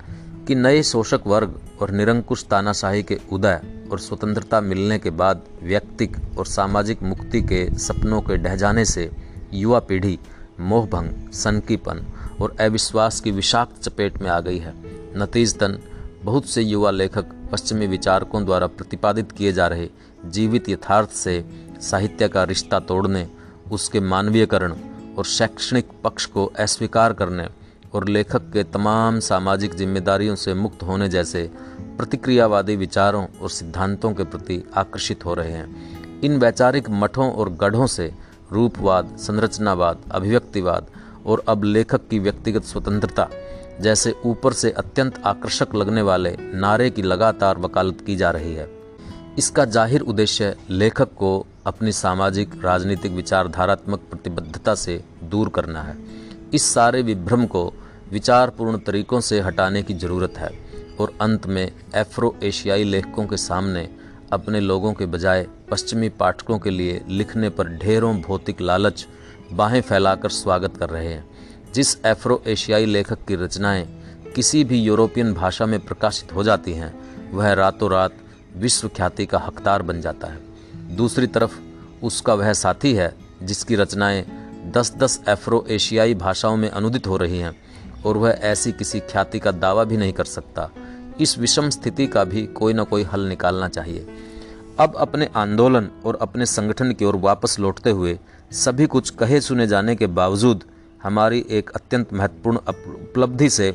कि 0.48 0.54
नए 0.54 0.82
शोषक 0.82 1.26
वर्ग 1.26 1.60
और 1.80 1.90
निरंकुश 1.90 2.44
तानाशाही 2.44 3.02
के 3.02 3.18
उदय 3.32 3.60
और 3.92 3.98
स्वतंत्रता 3.98 4.60
मिलने 4.60 4.98
के 4.98 5.10
बाद 5.10 5.42
व्यक्तिक 5.62 6.16
और 6.38 6.46
सामाजिक 6.46 7.02
मुक्ति 7.02 7.40
के 7.42 7.78
सपनों 7.78 8.20
के 8.20 8.36
ढह 8.36 8.56
जाने 8.56 8.84
से 8.84 9.10
युवा 9.54 9.78
पीढ़ी 9.78 10.18
मोहभंग, 10.60 11.30
सनकीपन 11.32 12.04
और 12.40 12.56
अविश्वास 12.60 13.20
की 13.20 13.30
विषाक्त 13.30 13.82
चपेट 13.82 14.18
में 14.22 14.30
आ 14.30 14.40
गई 14.40 14.58
है। 14.58 14.74
नतीजतन 15.16 15.78
बहुत 16.22 16.46
से 16.46 16.62
युवा 16.62 16.90
लेखक 16.90 17.34
पश्चिमी 17.52 17.86
विचारकों 17.86 18.44
द्वारा 18.44 18.66
प्रतिपादित 18.66 19.32
किए 19.32 19.52
जा 19.52 19.66
रहे 19.66 19.88
जीवित 20.26 20.68
यथार्थ 20.68 21.10
से 21.10 21.44
साहित्य 21.80 22.28
का 22.28 22.44
रिश्ता 22.44 22.78
तोड़ने, 22.80 23.26
उसके 23.72 24.00
मानवीयकरण 24.00 24.74
और 25.18 25.24
शैक्षणिक 25.24 25.88
पक्ष 26.04 26.26
को 26.26 26.44
अस्वीकार 26.58 27.12
करने 27.12 27.46
और 27.94 28.08
लेखक 28.08 28.50
के 28.52 28.62
तमाम 28.64 29.18
सामाजिक 29.20 29.74
जिम्मेदारियों 29.74 30.34
से 30.34 30.54
मुक्त 30.54 30.82
होने 30.82 31.08
जैसे 31.08 31.50
प्रतिक्रियावादी 31.98 32.76
विचारों 32.76 33.26
और 33.42 33.50
सिद्धांतों 33.50 34.12
के 34.14 34.24
प्रति 34.24 34.62
आकर्षित 34.76 35.24
हो 35.24 35.34
रहे 35.34 35.52
हैं। 35.52 36.20
इन 36.20 36.38
वैचारिक 36.38 36.90
मठों 36.90 37.30
और 37.32 37.52
गढ़ों 37.52 37.86
से 37.86 38.12
रूपवाद, 38.52 39.16
संरचनावाद, 39.18 40.02
अभिव्यक्तिवाद 40.10 40.86
और 41.26 41.42
अब 41.48 41.64
लेखक 41.64 42.08
की 42.08 42.18
व्यक्तिगत 42.18 42.64
स्वतंत्रता, 42.64 43.28
जैसे 43.80 44.14
ऊपर 44.24 44.52
से 44.52 44.70
अत्यंत 44.70 45.22
आकर्षक 45.26 45.74
लगने 45.74 46.02
वाले 46.02 46.36
नारे 46.40 46.90
की 46.90 47.02
लगातार 47.02 47.58
वकालत 47.58 48.00
की 48.00 48.16
जा 48.16 48.30
रही 48.30 48.54
है। 48.54 48.68
इसका 49.38 49.64
ज़ाहिर 49.64 50.00
उद्देश्य 50.00 50.54
लेखक 50.70 51.12
को 51.14 51.46
अपनी 51.66 51.92
सामाजिक, 51.92 52.64
राजनीतिक 52.64 53.12
विचारधारात्मक 53.12 54.00
प्रतिबद्धता 54.00 54.74
से 54.74 55.02
दूर 55.24 55.48
करना 55.48 55.82
है। 55.82 55.96
इस 56.54 56.64
सारे 56.74 57.02
विभ्रम 57.02 57.46
को 57.46 57.72
विचारपूर्ण 58.12 58.78
तरीकों 58.78 59.20
से 59.20 59.40
हटाने 59.40 59.82
की 59.82 59.94
ज़रूरत 59.94 60.38
है। 60.38 60.50
और 61.02 61.14
अंत 61.20 61.46
में 61.46 61.72
एफ्रो 61.94 62.36
एशियाई 62.42 62.84
लेखकों 62.84 63.26
के 63.26 63.36
सामने 63.36 63.88
अपने 64.32 64.60
लोगों 64.60 64.92
के 64.92 65.06
बजाय 65.06 65.46
पश्चिमी 65.70 66.08
पाठकों 66.08 66.58
के 66.58 66.70
लिए 66.70 67.04
लिखने 67.08 67.48
पर 67.50 67.68
ढेरों 67.68 68.20
भौतिक 68.20 68.60
लालच 68.60 69.06
बाहें 69.52 69.80
फैलाकर 69.80 70.28
स्वागत 70.28 70.76
कर 70.76 70.90
रहे 70.90 71.08
हैं। 71.08 71.24
जिस 71.74 72.04
एफ्रो 72.06 72.42
एशियाई 72.46 72.86
लेखक 72.86 73.18
की 73.28 73.34
रचनाएँ 73.34 73.86
किसी 74.34 74.64
भी 74.64 74.80
यूरोपियन 74.82 75.34
भाषा 75.34 75.66
में 75.66 75.80
प्रकाशित 75.80 76.32
हो 76.34 76.44
जाती 76.44 76.72
हैं, 76.72 76.92
वह 77.32 77.52
रातों 77.52 77.90
रात 77.90 78.12
विश्व 78.56 78.88
ख्याति 78.88 79.26
का 79.26 79.38
हकदार 79.38 79.82
बन 79.82 80.00
जाता 80.00 80.26
है। 80.26 80.40
दूसरी 80.96 81.26
तरफ़ 81.26 81.58
उसका 82.02 82.34
वह 82.34 82.52
साथी 82.52 82.94
है, 82.94 83.14
जिसकी 83.42 83.76
रचनाएँ 83.76 84.24
दस 84.70 84.94
दस 84.96 85.20
एफ्रो 85.28 85.66
एशियाई 85.68 86.14
भाषाओं 86.14 86.56
में 86.56 86.70
अनुदित 86.70 87.06
हो 87.06 87.16
रही 87.16 87.38
हैं, 87.38 87.62
और 88.06 88.16
वह 88.16 88.30
ऐसी 88.30 88.72
किसी 88.72 89.00
ख्याति 89.00 89.38
का 89.38 89.50
दावा 89.50 89.84
भी 89.84 89.96
नहीं 89.96 90.12
कर 90.12 90.24
सकता। 90.24 90.70
इस 91.20 91.38
विषम 91.38 91.68
स्थिति 91.70 92.06
का 92.06 92.24
भी 92.24 92.46
कोई 92.46 92.72
ना 92.72 92.82
कोई 92.82 93.02
हल 93.02 93.20
निकालना 93.20 93.68
चाहिए। 93.68 94.06
अब 94.80 94.94
अपने 94.96 95.28
आंदोलन 95.36 95.88
और 96.04 96.18
अपने 96.22 96.46
संगठन 96.46 96.92
की 96.92 97.04
ओर 97.04 97.16
वापस 97.16 97.58
लौटते 97.60 97.90
हुए 97.90 98.18
सभी 98.52 98.86
कुछ 98.86 99.10
कहे 99.10 99.40
सुने 99.40 99.66
जाने 99.66 99.96
के 99.96 100.06
बावजूद 100.06 100.64
हमारी 101.02 101.44
एक 101.50 101.70
अत्यंत 101.70 102.12
महत्वपूर्ण 102.12 102.56
उपलब्धि 102.56 103.50
से 103.50 103.70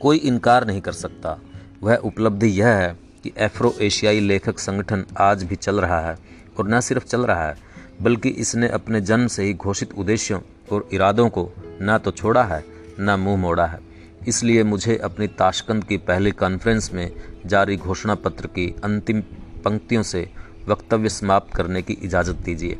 कोई 0.00 0.16
इनकार 0.16 0.66
नहीं 0.66 0.80
कर 0.80 0.92
सकता। 0.92 1.38
वह 1.82 1.96
उपलब्धि 1.96 2.48
यह 2.48 2.68
है 2.68 2.96
कि 3.24 3.32
एफ्रो 3.38 3.74
एशियाई 3.80 4.20
लेखक 4.20 4.58
संगठन 4.58 5.04
आज 5.18 5.42
भी 5.42 5.56
चल 5.56 5.80
रहा 5.80 6.00
है 6.00 6.16
और 6.58 6.68
न 6.68 6.80
सिर्फ़ 6.80 7.04
चल 7.04 7.24
रहा 7.26 7.48
है, 7.48 7.56
बल्कि 8.02 8.28
इसने 8.28 8.68
अपने 8.68 9.00
जन्म 9.00 9.26
से 9.26 9.44
ही 9.44 9.54
घोषित 9.54 9.92
उद्देश्यों 9.98 10.40
और 10.72 10.88
इरादों 10.92 11.28
को 11.28 11.50
न 11.82 11.98
तो 11.98 12.10
छोड़ा 12.10 12.42
है, 12.44 12.64
न 13.00 13.10
मुँह 13.10 13.36
मोड़ा 13.36 13.66
है। 13.66 13.91
इसलिए 14.28 14.64
मुझे 14.64 14.96
अपनी 14.96 15.26
ताशकंद 15.26 15.84
की 15.84 15.96
पहली 15.96 16.30
कॉन्फ्रेंस 16.30 16.90
में 16.94 17.10
जारी 17.46 17.76
घोषणा 17.76 18.14
पत्र 18.14 18.46
की 18.46 18.74
अंतिम 18.84 19.20
पंक्तियों 19.64 20.02
से 20.02 20.30
वक्तव्य 20.68 21.08
समाप्त 21.08 21.54
करने 21.54 21.82
की 21.82 21.92
इजाज़त 21.92 22.34
दीजिए। 22.34 22.78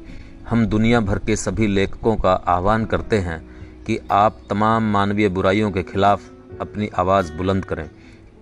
हम 0.48 0.66
दुनिया 0.66 1.00
भर 1.00 1.18
के 1.18 1.36
सभी 1.36 1.66
लेखकों 1.66 2.16
का 2.16 2.32
आह्वान 2.32 2.84
करते 2.84 3.18
हैं 3.18 3.40
कि 3.84 3.98
आप 4.10 4.40
तमाम 4.50 4.82
मानवीय 4.82 5.28
बुराइयों 5.28 5.70
के 5.70 5.82
खिलाफ 5.82 6.30
अपनी 6.60 6.88
आवाज़ 6.88 7.32
बुलंद 7.32 7.64
करें। 7.64 7.90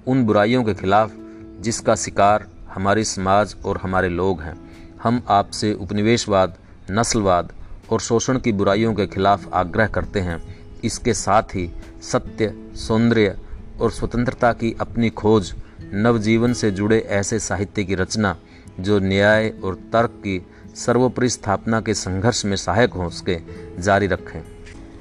उन 0.06 0.24
बुराइयों 0.24 0.64
के 0.64 0.74
खिलाफ 0.74 1.12
जिसका 1.60 1.94
शिकार 1.94 2.46
हमारी 2.74 3.04
समाज 3.04 3.56
और 3.64 3.76
हमारे 3.76 4.08
लोग 4.08 4.42
हैं। 4.42 4.54
हम 5.02 5.22
आपसे 5.28 5.72
उपनिवेशवाद, 5.74 6.56
नस्लवाद 6.90 7.52
और 7.92 8.00
शोषण 8.00 8.38
की 8.38 8.52
बुराइयों 8.52 8.94
के 8.94 9.06
खिलाफ 9.06 9.52
आग्रह 9.54 9.86
करते 9.86 10.20
हैं 10.20 10.59
इसके 10.84 11.14
साथ 11.14 11.54
ही 11.54 11.70
सत्य, 12.02 12.52
सौंदर्य 12.78 13.36
और 13.80 13.90
स्वतंत्रता 13.90 14.52
की 14.52 14.74
अपनी 14.80 15.10
खोज 15.10 15.52
नवजीवन 15.94 16.52
से 16.52 16.70
जुड़े 16.70 16.98
ऐसे 17.10 17.38
साहित्य 17.38 17.84
की 17.84 17.94
रचना 17.94 18.36
जो 18.80 18.98
न्याय 19.00 19.48
और 19.64 19.74
तर्क 19.92 20.10
की 20.24 20.40
सर्वोपरि 20.76 21.28
स्थापना 21.28 21.80
के 21.80 21.94
संघर्ष 21.94 22.44
में 22.44 22.56
सहायक 22.56 22.92
हो, 22.92 23.04
उसके 23.04 23.38
जारी 23.78 24.06
रखें। 24.06 24.42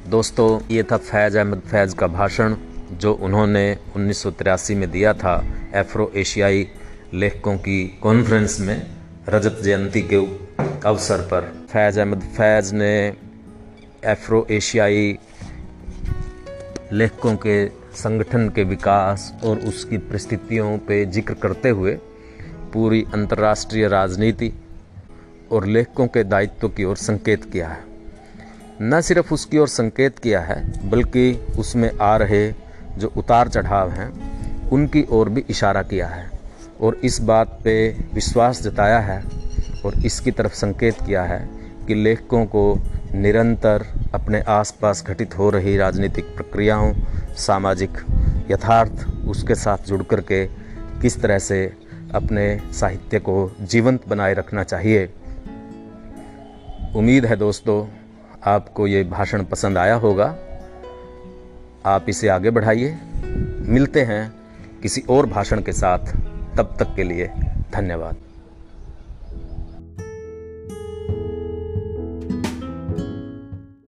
दोस्तों, 0.09 0.59
ये 0.71 0.83
था 0.83 0.97
फैज़ 0.97 1.37
अहमद 1.37 1.61
फैज़ 1.61 1.95
का 1.95 2.07
भाषण, 2.07 2.55
जो 2.91 3.13
उन्होंने 3.13 3.77
उन्नीस 3.95 4.21
सौ 4.23 4.31
तिरासी 4.31 4.75
में 4.75 4.89
दिया 4.91 5.13
था 5.13 5.35
एफ्रो 5.75 6.11
एशियाई 6.15 6.67
लेखकों 7.13 7.55
की 7.57 7.83
कॉन्फ्रेंस 8.03 8.59
में 8.59 8.85
रजत 9.29 9.59
जयंती 9.63 10.01
के 10.03 10.25
अवसर 10.87 11.21
पर। 11.23 11.51
फैज़ 11.69 11.99
अहमद 11.99 12.21
फैज़ 12.37 12.73
ने 12.75 12.93
एफ्रो 14.05 14.45
एशियाई 14.51 15.17
लेखकों 16.93 17.35
के 17.35 17.67
संगठन 17.95 18.47
के 18.49 18.63
विकास 18.63 19.33
और 19.45 19.59
उसकी 19.59 19.97
परिस्थितियों 19.97 20.77
पे 20.77 21.05
ज़िक्र 21.05 21.33
करते 21.33 21.69
हुए 21.69 21.91
पूरी 22.73 23.03
अंतर्राष्ट्रीय 23.13 23.87
राजनीति 23.87 24.51
और 25.51 25.65
लेखकों 25.65 26.07
के 26.07 26.23
दायित्व 26.23 26.67
की 26.67 26.83
ओर 26.83 26.95
संकेत 26.95 27.43
किया 27.43 27.67
है। 27.67 27.83
न 28.81 29.01
सिर्फ़ 29.01 29.33
उसकी 29.33 29.57
ओर 29.57 29.67
संकेत 29.67 30.19
किया 30.19 30.41
है, 30.41 30.89
बल्कि 30.89 31.31
उसमें 31.59 31.91
आ 32.01 32.15
रहे 32.17 32.51
जो 32.97 33.11
उतार 33.17 33.49
चढ़ाव 33.49 33.89
हैं, 33.89 34.69
उनकी 34.69 35.05
ओर 35.09 35.29
भी 35.29 35.43
इशारा 35.49 35.83
किया 35.83 36.07
है 36.07 36.29
और 36.81 36.95
इस 37.03 37.19
बात 37.21 37.59
पे 37.63 37.89
विश्वास 38.13 38.61
जताया 38.63 38.99
है 38.99 39.23
और 39.85 40.05
इसकी 40.05 40.31
तरफ़ 40.31 40.53
संकेत 40.55 41.01
किया 41.05 41.23
है 41.23 41.39
कि 41.87 41.95
लेखकों 41.95 42.45
को 42.45 42.63
निरंतर 43.15 43.85
अपने 44.13 44.41
आसपास 44.41 45.03
घटित 45.07 45.37
हो 45.37 45.49
रही 45.49 45.77
राजनीतिक 45.77 46.25
प्रक्रियाओं, 46.25 46.93
सामाजिक 47.37 47.91
यथार्थ 48.51 49.07
उसके 49.27 49.55
साथ 49.55 49.77
जुड़ 49.77 50.03
कर 50.03 50.21
के 50.21 50.45
किस 51.01 51.21
तरह 51.21 51.39
से 51.39 51.73
अपने 52.15 52.61
साहित्य 52.73 53.19
को 53.19 53.55
जीवंत 53.61 54.07
बनाए 54.07 54.33
रखना 54.33 54.63
चाहिए। 54.63 55.13
उम्मीद 56.95 57.25
है 57.25 57.35
दोस्तों, 57.35 57.87
आपको 58.45 58.87
ये 58.87 59.03
भाषण 59.03 59.43
पसंद 59.43 59.77
आया 59.77 59.95
होगा। 59.95 60.35
आप 61.85 62.05
इसे 62.09 62.27
आगे 62.27 62.49
बढ़ाइए। 62.49 62.97
मिलते 63.59 64.01
हैं 64.01 64.33
किसी 64.81 65.03
और 65.09 65.25
भाषण 65.25 65.61
के 65.61 65.71
साथ। 65.73 65.99
तब 66.57 66.75
तक 66.79 66.95
के 66.95 67.03
लिए 67.03 67.31
धन्यवाद। 67.73 68.15